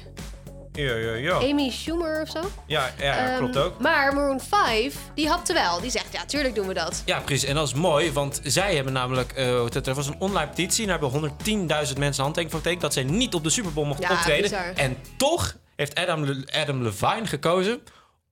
Ja, 0.74 0.96
ja, 0.96 1.14
ja. 1.14 1.34
Amy 1.34 1.70
Schumer 1.70 2.22
of 2.22 2.30
zo. 2.30 2.40
Ja, 2.66 2.92
ja, 2.98 3.04
ja, 3.06 3.28
Ehm, 3.30 3.38
klopt 3.38 3.58
ook. 3.58 3.80
Maar 3.80 4.14
Maroon 4.14 4.40
5, 4.42 4.96
die 5.16 5.28
hapte 5.30 5.54
wel. 5.54 5.82
Die 5.82 5.90
zegt, 5.92 6.14
ja, 6.14 6.26
tuurlijk 6.26 6.56
doen 6.56 6.68
we 6.68 6.74
dat. 6.74 7.02
Ja, 7.06 7.20
precies. 7.20 7.44
En 7.50 7.56
dat 7.56 7.68
is 7.68 7.74
mooi, 7.74 8.12
want 8.14 8.40
zij 8.44 8.76
hebben 8.76 8.94
namelijk... 8.94 9.34
het, 9.74 9.88
er 9.88 9.94
was 9.96 10.08
een 10.08 10.16
online 10.20 10.48
petitie 10.50 10.88
daar 10.88 11.00
hebben 11.00 11.32
110.000 11.88 11.98
mensen 11.98 12.24
handtekening 12.24 12.52
van 12.52 12.60
getekend... 12.60 12.82
dat 12.82 12.94
zij 12.94 13.04
niet 13.04 13.34
op 13.34 13.44
de 13.44 13.50
Super 13.50 13.74
Bowl 13.74 13.88
mochten 13.88 14.10
Ja, 14.10 14.16
optreden. 14.16 14.42
bizar. 14.50 14.74
En 14.76 14.98
toch 15.18 15.56
heeft 15.76 15.96
Adam, 15.96 16.26
Le- 16.26 16.44
Adam 16.52 16.84
Levine 16.84 17.26
gekozen 17.28 17.82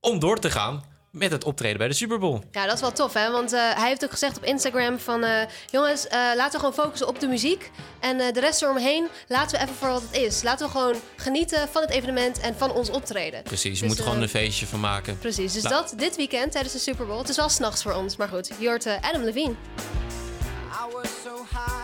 om 0.00 0.18
door 0.18 0.38
te 0.38 0.50
gaan 0.50 0.84
met 1.10 1.30
het 1.30 1.44
optreden 1.44 1.78
bij 1.78 1.88
de 1.88 1.94
Super 1.94 2.18
Bowl. 2.18 2.40
Ja, 2.52 2.64
dat 2.66 2.74
is 2.74 2.80
wel 2.80 2.92
tof, 2.92 3.12
hè? 3.12 3.30
Want 3.30 3.52
eh, 3.52 3.60
hij 3.74 3.88
heeft 3.88 4.04
ook 4.04 4.10
gezegd 4.10 4.36
op 4.36 4.44
Instagram 4.44 4.98
van... 4.98 5.24
eh, 5.24 5.42
jongens, 5.70 6.06
eh, 6.06 6.18
laten 6.36 6.52
we 6.52 6.58
gewoon 6.58 6.74
focussen 6.84 7.08
op 7.08 7.20
de 7.20 7.26
muziek. 7.26 7.70
En 8.00 8.20
eh, 8.20 8.32
de 8.32 8.40
rest 8.40 8.62
eromheen 8.62 9.08
laten 9.28 9.58
we 9.58 9.62
even 9.64 9.74
voor 9.76 9.88
wat 9.88 10.02
het 10.10 10.20
is. 10.20 10.42
Laten 10.42 10.66
we 10.66 10.72
gewoon 10.72 10.94
genieten 11.16 11.68
van 11.72 11.82
het 11.82 11.90
evenement 11.90 12.40
en 12.40 12.54
van 12.56 12.72
ons 12.72 12.90
optreden. 12.90 13.42
Precies, 13.42 13.64
je 13.74 13.78
Dus, 13.80 13.88
moet 13.88 13.98
er 13.98 14.04
gewoon 14.04 14.22
een 14.22 14.28
feestje 14.28 14.66
van 14.66 14.80
maken. 14.80 15.18
Precies, 15.18 15.52
dus 15.52 15.62
Nou, 15.62 15.74
dat 15.74 15.92
dit 15.96 16.16
weekend 16.16 16.52
tijdens 16.52 16.72
de 16.74 16.80
Super 16.80 17.06
Bowl. 17.06 17.18
Het 17.18 17.28
is 17.28 17.36
wel 17.36 17.48
s'nachts 17.48 17.82
voor 17.82 17.92
ons, 17.92 18.16
maar 18.16 18.28
goed. 18.28 18.50
Je 18.58 18.68
hoort 18.68 18.86
Adam 19.00 19.22
Levine. 19.22 19.50
I 19.52 20.92
was 20.92 21.08
so 21.24 21.36
high 21.50 21.77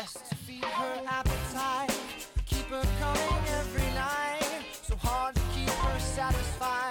best 0.00 0.30
to 0.30 0.34
feed 0.34 0.64
her 0.64 1.02
appetite, 1.06 1.92
keep 2.46 2.64
her 2.66 2.82
coming 3.00 3.44
every 3.58 3.92
night. 3.94 4.64
So 4.82 4.96
hard 4.96 5.34
to 5.34 5.42
keep 5.54 5.68
her 5.68 6.00
satisfied. 6.00 6.89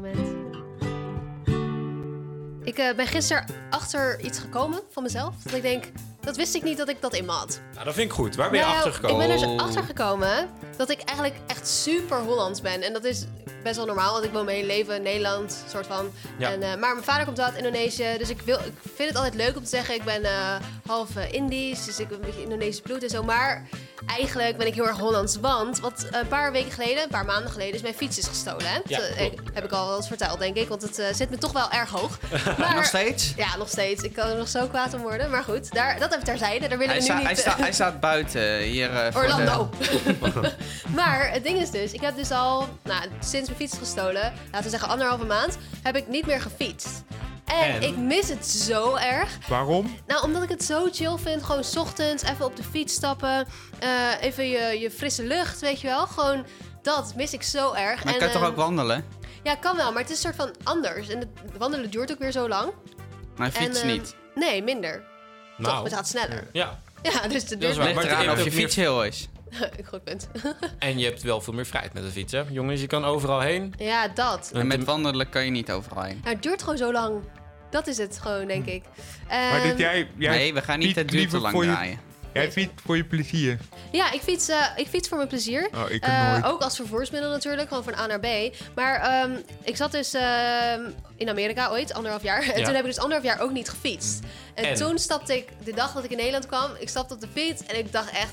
Leermoment. 0.00 0.44
Ik 2.64 2.78
eh, 2.78 2.94
ben 2.96 3.06
gisteren 3.06 3.44
achter 3.70 4.20
iets 4.20 4.38
gekomen 4.38 4.80
van 4.90 5.02
mezelf. 5.02 5.34
Dat 5.42 5.54
ik 5.54 5.62
denk, 5.62 5.84
dat 6.20 6.36
wist 6.36 6.54
ik 6.54 6.62
niet 6.62 6.76
dat 6.76 6.88
ik 6.88 7.00
dat 7.00 7.14
in 7.14 7.24
me 7.24 7.30
had. 7.30 7.60
Nou, 7.72 7.84
dat 7.84 7.94
vind 7.94 8.10
ik 8.10 8.16
goed. 8.16 8.36
Waar 8.36 8.50
ben 8.50 8.58
je 8.58 8.64
Nou, 8.64 8.76
achter 8.76 8.92
gekomen? 8.92 9.20
Ik 9.20 9.28
ben 9.28 9.40
er 9.40 9.48
dus 9.48 9.64
achter 9.64 9.82
gekomen 9.82 10.48
dat 10.76 10.90
ik 10.90 11.02
eigenlijk 11.02 11.38
echt 11.46 11.68
super 11.68 12.18
Hollands 12.18 12.60
ben. 12.60 12.82
En 12.82 12.92
dat 12.92 13.04
is 13.04 13.26
best 13.62 13.76
wel 13.76 13.86
normaal, 13.86 14.12
want 14.12 14.24
ik 14.24 14.32
woon 14.32 14.44
mijn 14.44 14.56
hele 14.56 14.72
leven 14.72 14.96
in 14.96 15.02
Nederland, 15.02 15.64
soort 15.68 15.86
van. 15.86 16.10
Ja. 16.38 16.52
En, 16.52 16.62
eh, 16.62 16.68
maar 16.68 16.92
mijn 16.92 17.04
vader 17.04 17.24
komt 17.24 17.40
uit 17.40 17.56
Indonesië, 17.56 18.14
dus 18.18 18.30
ik, 18.30 18.40
wil, 18.40 18.58
ik 18.58 18.72
vind 18.94 19.08
het 19.08 19.16
altijd 19.16 19.34
leuk 19.34 19.56
om 19.56 19.62
te 19.62 19.68
zeggen, 19.68 19.94
ik 19.94 20.04
ben 20.04 20.24
eh, 20.24 20.56
half 20.86 21.10
Indisch, 21.30 21.84
dus 21.84 21.98
ik 22.00 22.08
heb 22.10 22.18
een 22.18 22.26
beetje 22.26 22.42
Indonesisch 22.42 22.80
bloed 22.80 23.02
en 23.02 23.10
zo. 23.10 23.22
Maar 23.22 23.68
eigenlijk 24.06 24.56
ben 24.56 24.66
ik 24.66 24.74
heel 24.74 24.86
erg 24.88 24.98
Hollands, 24.98 25.36
want 25.40 25.80
wat 25.80 26.06
een 26.10 26.28
paar 26.28 26.52
weken 26.52 26.72
geleden, 26.72 27.02
een 27.02 27.08
paar 27.08 27.24
maanden 27.24 27.50
geleden, 27.50 27.74
is 27.74 27.82
mijn 27.82 27.94
fiets 27.94 28.18
is 28.18 28.26
gestolen. 28.26 28.66
Hè? 28.66 28.78
Ja, 28.86 28.98
Dat, 28.98 29.08
eh, 29.16 29.30
heb 29.52 29.64
ik 29.64 29.70
al 29.72 29.86
wel 29.86 29.96
eens 29.96 30.06
verteld, 30.06 30.38
denk 30.38 30.56
ik, 30.56 30.68
want 30.68 30.82
het 30.82 30.98
eh, 30.98 31.06
zit 31.14 31.30
me 31.30 31.38
toch 31.38 31.52
wel 31.52 31.70
erg 31.70 31.90
hoog. 31.90 32.18
Maar, 32.58 32.74
Nog 32.74 32.84
steeds? 32.84 33.32
Ja, 33.36 33.56
nog 33.56 33.68
steeds. 33.68 34.02
Ik 34.02 34.12
kan 34.12 34.28
er 34.28 34.36
nog 34.36 34.48
zo 34.48 34.66
kwaad 34.66 34.94
om 34.94 35.00
worden. 35.00 35.30
Maar 35.30 35.42
goed, 35.44 35.72
daar, 35.72 35.98
dat 35.98 36.12
even 36.12 36.24
terzijde. 36.24 36.68
Daar 36.68 36.78
wil 36.78 36.86
Hij, 36.86 36.96
ik 36.96 37.02
nu 37.02 37.06
sta- 37.08 37.16
niet... 37.16 37.26
hij, 37.26 37.34
sta- 37.36 37.56
hij 37.56 37.72
staat 37.72 38.00
buiten 38.00 38.58
hier. 38.58 38.90
eh, 38.96 39.12
voor 39.12 39.22
Orlando. 39.22 39.70
De... 39.78 40.52
Maar 40.94 41.30
het 41.32 41.42
ding 41.44 41.58
is 41.58 41.70
dus, 41.70 41.92
ik 41.92 42.00
heb 42.00 42.16
dus 42.16 42.30
al, 42.30 42.68
nou, 42.82 43.02
sinds 43.20 43.46
mijn 43.48 43.60
fiets 43.60 43.72
is 43.72 43.78
gestolen, 43.78 44.32
laten 44.44 44.62
we 44.62 44.68
zeggen 44.70 44.88
anderhalve 44.88 45.24
maand, 45.24 45.56
heb 45.82 45.96
ik 45.96 46.08
niet 46.08 46.26
meer 46.26 46.40
gefietst. 46.40 46.88
En, 47.46 47.70
En? 47.70 47.82
ik 47.82 47.96
mis 47.96 48.28
het 48.28 48.46
zo 48.46 48.94
erg. 48.96 49.38
Waarom? 49.48 49.96
Nou, 50.06 50.22
omdat 50.24 50.42
ik 50.42 50.48
het 50.48 50.64
zo 50.64 50.88
chill 50.92 51.16
vind. 51.16 51.42
Gewoon 51.42 51.64
's 51.64 51.76
ochtends 51.76 52.22
even 52.22 52.44
op 52.44 52.56
de 52.56 52.62
fiets 52.62 52.94
stappen. 52.94 53.46
eh, 53.78 53.88
even 54.20 54.48
je, 54.48 54.78
je 54.80 54.90
frisse 54.90 55.24
lucht, 55.24 55.60
weet 55.60 55.80
je 55.80 55.86
wel. 55.86 56.06
Gewoon 56.06 56.46
dat 56.82 57.12
mis 57.16 57.32
ik 57.32 57.42
zo 57.42 57.72
erg. 57.72 58.04
Maar 58.04 58.14
je 58.14 58.18
En, 58.20 58.24
kan 58.24 58.34
toch 58.34 58.42
eh, 58.42 58.48
ook 58.48 58.56
wandelen? 58.56 59.04
Ja, 59.42 59.54
kan 59.54 59.76
wel, 59.76 59.92
maar 59.92 60.02
het 60.02 60.10
is 60.10 60.24
een 60.24 60.32
soort 60.34 60.36
van 60.36 60.54
anders. 60.62 61.08
En 61.08 61.18
het 61.18 61.28
wandelen 61.58 61.90
duurt 61.90 62.12
ook 62.12 62.18
weer 62.18 62.32
zo 62.32 62.48
lang. 62.48 62.72
Maar 63.36 63.50
fiets 63.50 63.80
En, 63.80 63.88
eh, 63.88 63.92
niet. 63.92 64.14
Nee, 64.34 64.62
minder. 64.62 65.02
Nou, 65.56 65.74
Toch, 65.74 65.84
het 65.84 65.92
gaat 65.94 66.08
sneller. 66.08 66.48
Ja. 66.52 66.78
Ja, 67.02 67.28
dus 67.28 67.44
de 67.44 67.56
duurt 67.58 67.70
is 67.70 67.76
waar. 67.78 67.86
Ligt 67.86 68.04
eraan 68.04 68.28
het 68.28 68.38
of 68.38 68.44
je 68.44 68.52
fiets 68.52 68.76
heel 68.76 69.04
is. 69.04 69.28
Goed 69.90 70.04
punt. 70.04 70.28
En 70.78 70.98
je 70.98 71.04
hebt 71.04 71.22
wel 71.22 71.40
veel 71.40 71.52
meer 71.52 71.66
vrijheid 71.66 71.92
met 71.92 72.02
de 72.02 72.10
fiets, 72.10 72.32
hè? 72.32 72.42
Jongens, 72.50 72.80
je 72.80 72.86
kan 72.86 73.04
overal 73.04 73.40
heen. 73.40 73.74
ja, 73.78 74.08
dat. 74.08 74.50
En 74.54 74.66
met 74.66 74.84
wandelen 74.84 75.28
kan 75.28 75.44
je 75.44 75.50
niet 75.50 75.70
overal 75.70 76.02
heen. 76.02 76.20
Nou, 76.22 76.34
het 76.34 76.42
duurt 76.42 76.62
gewoon 76.62 76.78
zo 76.78 76.92
lang. 76.92 77.20
Dat 77.70 77.86
is 77.86 77.98
het 77.98 78.18
gewoon, 78.22 78.46
denk 78.46 78.66
ik. 78.66 78.82
Maar 79.28 79.52
Ehm, 79.58 79.68
dit 79.68 79.78
jij, 79.78 80.08
jij 80.16 80.36
Nee, 80.36 80.54
we 80.54 80.62
gaan 80.62 80.78
niet 80.78 80.96
het 80.96 81.08
duurt 81.08 81.30
te 81.30 81.38
lang 81.38 81.62
draaien. 81.62 81.98
Jij 82.32 82.52
fietst 82.52 82.80
voor 82.84 82.96
je 82.96 83.04
plezier. 83.04 83.58
Ja, 83.92 84.12
ik 84.12 84.20
fiets, 84.20 84.48
eh, 84.48 84.64
ik 84.76 84.86
fiets 84.86 85.08
voor 85.08 85.16
mijn 85.16 85.28
plezier. 85.28 85.68
Oh, 85.74 85.90
ik 85.90 86.02
Eh, 86.02 86.30
nooit. 86.32 86.44
ook 86.44 86.60
als 86.62 86.76
vervoersmiddel 86.76 87.30
natuurlijk, 87.30 87.68
gewoon 87.68 87.84
van 87.84 87.94
A 87.94 88.06
naar 88.06 88.20
B. 88.20 88.26
Maar 88.74 89.00
ehm, 89.00 89.30
ik 89.64 89.76
zat 89.76 89.92
dus 89.92 90.14
ehm, 90.14 90.80
in 91.16 91.28
Amerika 91.28 91.68
ooit, 91.70 91.92
anderhalf 91.94 92.22
jaar. 92.22 92.42
En 92.52 92.58
Ja. 92.58 92.64
toen 92.64 92.74
heb 92.74 92.84
ik 92.84 92.90
dus 92.94 92.98
anderhalf 92.98 93.24
jaar 93.24 93.40
ook 93.40 93.52
niet 93.52 93.68
gefietst. 93.68 94.20
En, 94.54 94.64
En? 94.64 94.74
toen 94.74 94.98
stapte 94.98 95.36
ik, 95.36 95.48
de 95.64 95.74
dag 95.74 95.92
dat 95.92 96.04
ik 96.04 96.10
in 96.10 96.16
Nederland 96.16 96.46
kwam, 96.46 96.70
ik 96.78 96.88
stapte 96.88 97.14
op 97.14 97.20
de 97.20 97.28
fiets 97.34 97.62
en 97.66 97.78
ik 97.78 97.92
dacht 97.92 98.10
echt... 98.10 98.32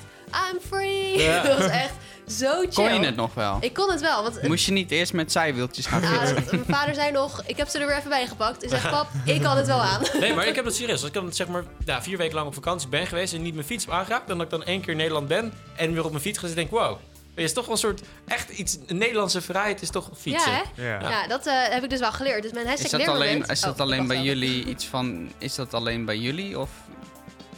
I'm 0.52 0.60
free. 0.68 1.18
Ja. 1.18 1.42
dat 1.44 1.58
was 1.58 1.68
echt 1.68 1.94
zo 2.28 2.60
chill. 2.60 2.68
Kon 2.74 2.94
je 2.94 3.06
het 3.06 3.16
nog 3.16 3.34
wel? 3.34 3.58
Ik 3.62 3.74
kon 3.74 3.92
het 3.92 4.02
wel, 4.02 4.24
want 4.24 4.42
Moest 4.48 4.66
je 4.66 4.72
niet 4.72 4.92
eerst 4.92 5.14
met 5.14 5.32
zijwieltjes 5.32 5.86
gaan 5.86 6.02
Ja, 6.02 6.08
fietsen? 6.08 6.36
dat- 6.36 6.52
mijn 6.52 6.66
vader 6.68 6.94
zei 6.96 7.12
nog, 7.12 7.44
ik 7.46 7.58
heb 7.58 7.68
ze 7.68 7.80
er 7.80 7.88
weer 7.88 7.98
even 7.98 8.10
bij 8.10 8.28
gepakt. 8.28 8.62
Hij 8.62 8.70
zegt, 8.70 8.90
pap, 8.90 9.08
ik 9.26 9.42
kan 9.42 9.58
het 9.58 9.68
wel 9.68 9.82
aan. 9.82 10.02
Nee, 10.20 10.34
maar 10.34 10.48
ik 10.48 10.56
heb 10.56 10.66
het 10.66 10.76
serieus. 10.76 11.00
Als 11.00 11.08
ik 11.08 11.14
dan 11.14 11.34
zeg 11.34 11.48
maar 11.48 11.64
ja, 11.86 12.02
vier 12.04 12.18
weken 12.18 12.36
lang 12.36 12.48
op 12.48 12.54
vakantie 12.54 12.88
ben 12.88 13.08
geweest 13.08 13.34
en 13.34 13.42
niet 13.42 13.54
mijn 13.54 13.66
fiets 13.66 13.86
heb 13.86 13.94
aangeraakt, 13.94 14.28
dan 14.28 14.38
dat 14.38 14.46
ik 14.46 14.52
dan 14.52 14.64
één 14.64 14.82
keer 14.82 14.90
in 14.92 14.98
Nederland 14.98 15.28
ben 15.28 15.54
en 15.76 15.94
weer 15.94 16.04
op 16.04 16.12
mijn 16.12 16.24
fiets 16.24 16.38
ga 16.40 16.48
zitten, 16.48 16.66
denk 16.70 16.82
ik, 16.82 16.88
wow. 16.88 16.98
Het 17.36 17.44
is 17.44 17.54
toch 17.54 17.64
wel 17.66 17.74
een 17.74 17.80
soort, 17.80 18.02
echt 18.28 18.50
iets, 18.50 18.78
een 18.88 18.98
Nederlandse 18.98 19.42
vrijheid 19.42 19.82
is 19.82 19.90
toch 19.90 20.10
fietsen. 20.18 20.52
Ja, 20.52 20.64
hè? 20.76 20.98
Ja, 21.10 21.28
dat 21.28 21.46
eh, 21.48 21.54
heb 21.70 21.84
ik 21.84 21.90
dus 21.90 22.00
wel 22.00 22.12
geleerd. 22.12 22.42
Dus 22.44 22.52
mijn 22.52 22.68
hashtag 22.68 22.86
Is 23.00 23.06
dat 23.06 23.16
alleen, 23.16 23.46
is 23.46 23.62
dat 23.62 23.74
Oh, 23.74 23.80
alleen 23.80 24.08
bij 24.08 24.22
jullie 24.22 24.66
iets 24.66 24.86
van... 24.86 25.32
Is 25.38 25.56
dat 25.56 25.74
alleen 25.74 26.06
bij 26.06 26.18
jullie 26.18 26.60
of... 26.60 26.70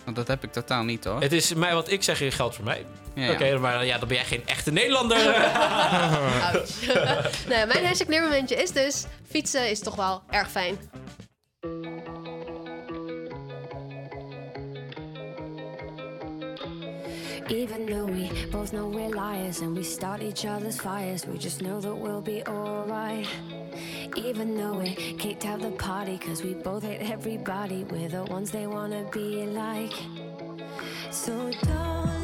Want 0.05 0.17
dat 0.17 0.27
heb 0.27 0.43
ik 0.43 0.51
totaal 0.51 0.83
niet 0.83 1.03
hoor. 1.03 1.21
Het 1.21 1.31
is 1.31 1.53
mij 1.53 1.73
wat 1.73 1.91
ik 1.91 2.03
zeg, 2.03 2.35
geldt 2.35 2.55
voor 2.55 2.65
mij. 2.65 2.85
Ja, 3.13 3.31
Oké, 3.31 3.45
ja. 3.45 3.59
maar 3.59 3.85
ja, 3.85 3.97
dan 3.97 4.07
ben 4.07 4.17
jij 4.17 4.25
geen 4.25 4.43
echte 4.45 4.71
Nederlander. 4.71 5.17
Nee, 7.49 7.65
mijn 7.65 7.85
hashtag 7.85 8.07
leermomentje 8.07 8.55
is 8.55 8.71
dus... 8.71 9.05
Fietsen 9.29 9.69
is 9.69 9.79
toch 9.79 9.95
wel 9.95 10.23
erg 10.29 10.51
fijn. 10.51 10.77
Even 17.49 17.85
though 17.85 18.05
we 18.05 18.31
both 18.51 18.73
know 18.73 18.87
we're 18.87 19.09
liars 19.09 19.61
and 19.61 19.77
we 19.77 19.83
start 19.83 20.21
each 20.23 20.45
other's 20.45 20.79
fires, 20.79 21.27
we 21.27 21.37
just 21.37 21.61
know 21.61 21.79
that 21.79 21.95
we'll 21.95 22.21
be 22.21 22.41
alright. 22.47 23.27
Even 24.15 24.57
though 24.57 24.73
we 24.79 24.95
kicked 25.19 25.45
out 25.45 25.61
the 25.61 25.69
party, 25.71 26.17
cause 26.17 26.43
we 26.43 26.55
both 26.55 26.83
hate 26.83 27.01
everybody, 27.01 27.83
we're 27.83 28.09
the 28.09 28.23
ones 28.25 28.49
they 28.49 28.65
wanna 28.65 29.07
be 29.11 29.45
like. 29.45 29.93
So 31.11 31.51
don't 31.63 32.14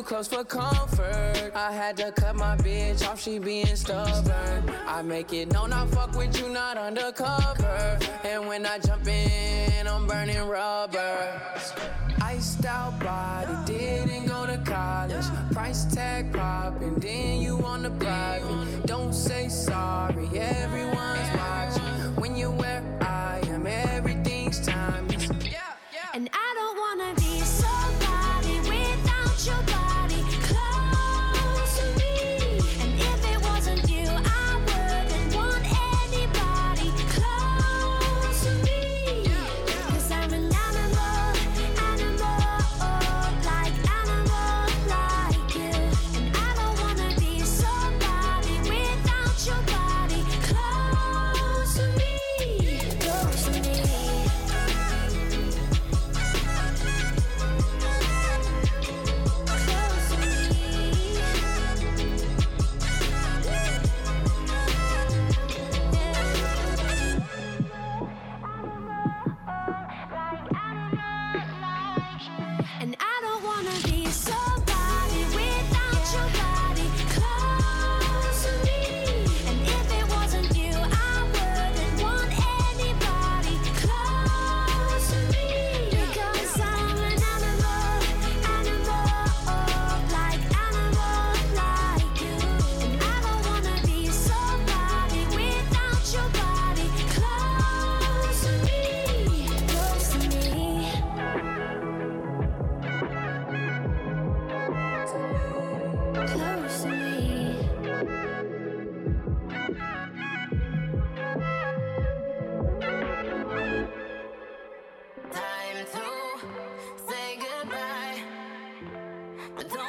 too 0.00 0.06
close 0.06 0.28
for 0.28 0.44
comfort. 0.44 1.52
I 1.54 1.72
had 1.72 1.96
to 1.98 2.12
cut 2.12 2.34
my 2.36 2.56
bitch 2.56 3.06
off, 3.06 3.20
she 3.20 3.38
being 3.38 3.76
stubborn. 3.76 4.70
I 4.86 5.02
make 5.02 5.32
it 5.32 5.52
known 5.52 5.72
I 5.72 5.86
fuck 5.86 6.14
with 6.16 6.40
you, 6.40 6.48
not 6.48 6.76
undercover. 6.78 7.98
And 8.24 8.46
when 8.46 8.64
I 8.64 8.78
jump 8.78 9.06
in, 9.06 9.86
I'm 9.86 10.06
burning 10.06 10.42
rubber. 10.42 11.40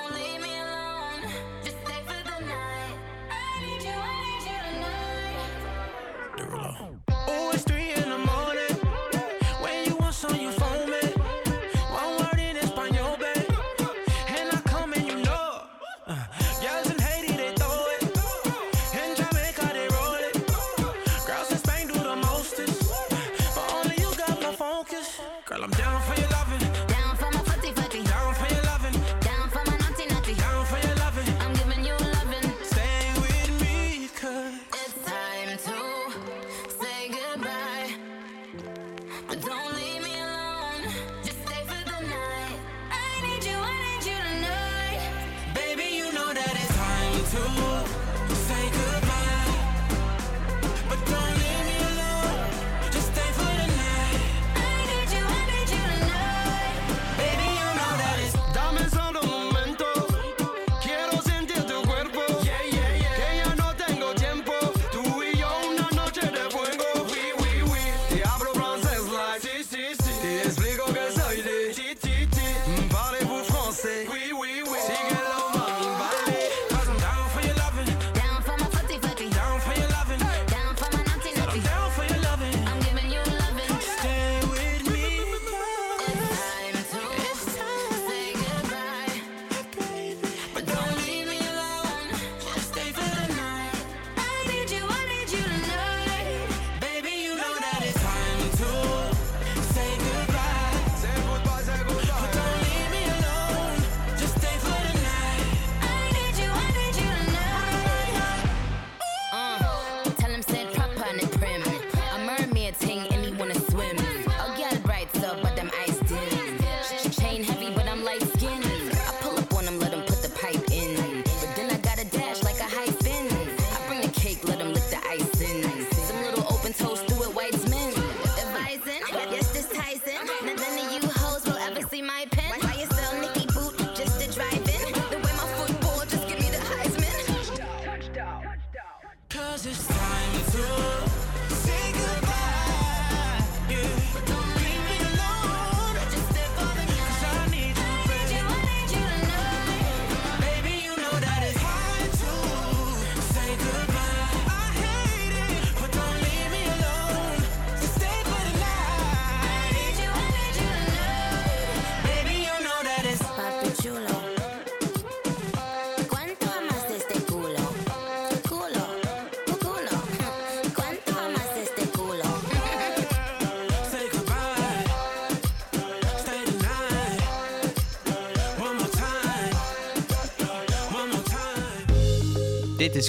Don't 0.02 0.14
leave 0.16 0.42
me 0.42 0.54
alone. 0.60 1.61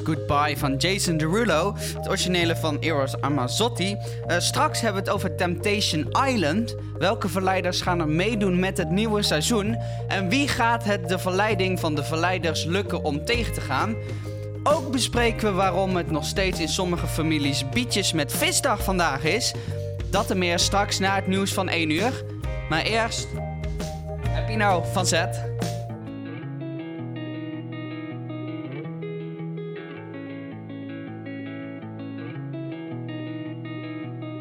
Goodbye 0.01 0.57
van 0.57 0.77
Jason 0.77 1.17
Derulo. 1.17 1.75
Het 1.77 2.09
originele 2.09 2.57
van 2.57 2.79
Eros 2.79 3.15
Ramazzotti. 3.21 3.97
Eh, 4.27 4.39
straks 4.39 4.81
hebben 4.81 5.03
we 5.03 5.09
het 5.09 5.17
over 5.19 5.37
Temptation 5.37 6.09
Island. 6.27 6.75
Welke 6.99 7.29
verleiders 7.29 7.81
gaan 7.81 8.01
er 8.01 8.09
meedoen 8.09 8.59
met 8.59 8.77
het 8.77 8.91
nieuwe 8.91 9.23
seizoen? 9.23 9.77
En 10.09 10.29
wie 10.29 10.49
gaat 10.49 10.85
het 10.85 11.09
de 11.09 11.19
verleiding 11.19 11.81
van 11.81 11.95
de 11.95 12.05
verleiders 12.05 12.65
lukken 12.65 13.05
om 13.05 13.25
tegen 13.25 13.53
te 13.53 13.61
gaan? 13.61 13.97
Ook 14.63 14.91
bespreken 14.91 15.49
we 15.49 15.55
waarom 15.55 15.97
het 15.97 16.11
nog 16.11 16.25
steeds 16.25 16.61
in 16.61 16.69
sommige 16.69 17.07
families 17.07 17.69
bietjes 17.69 18.13
met 18.13 18.33
visdag 18.33 18.85
vandaag 18.85 19.25
is. 19.25 19.55
Dat 20.11 20.31
en 20.31 20.39
meer 20.39 20.59
straks 20.59 20.99
na 20.99 21.15
het 21.15 21.27
nieuws 21.27 21.53
van 21.53 21.69
1 21.69 21.91
uur. 21.91 22.25
Maar 22.69 22.83
eerst, 22.83 23.29
heb 24.29 24.49
je 24.49 24.57
nou 24.57 24.85
van 24.93 25.07
zet? 25.07 25.52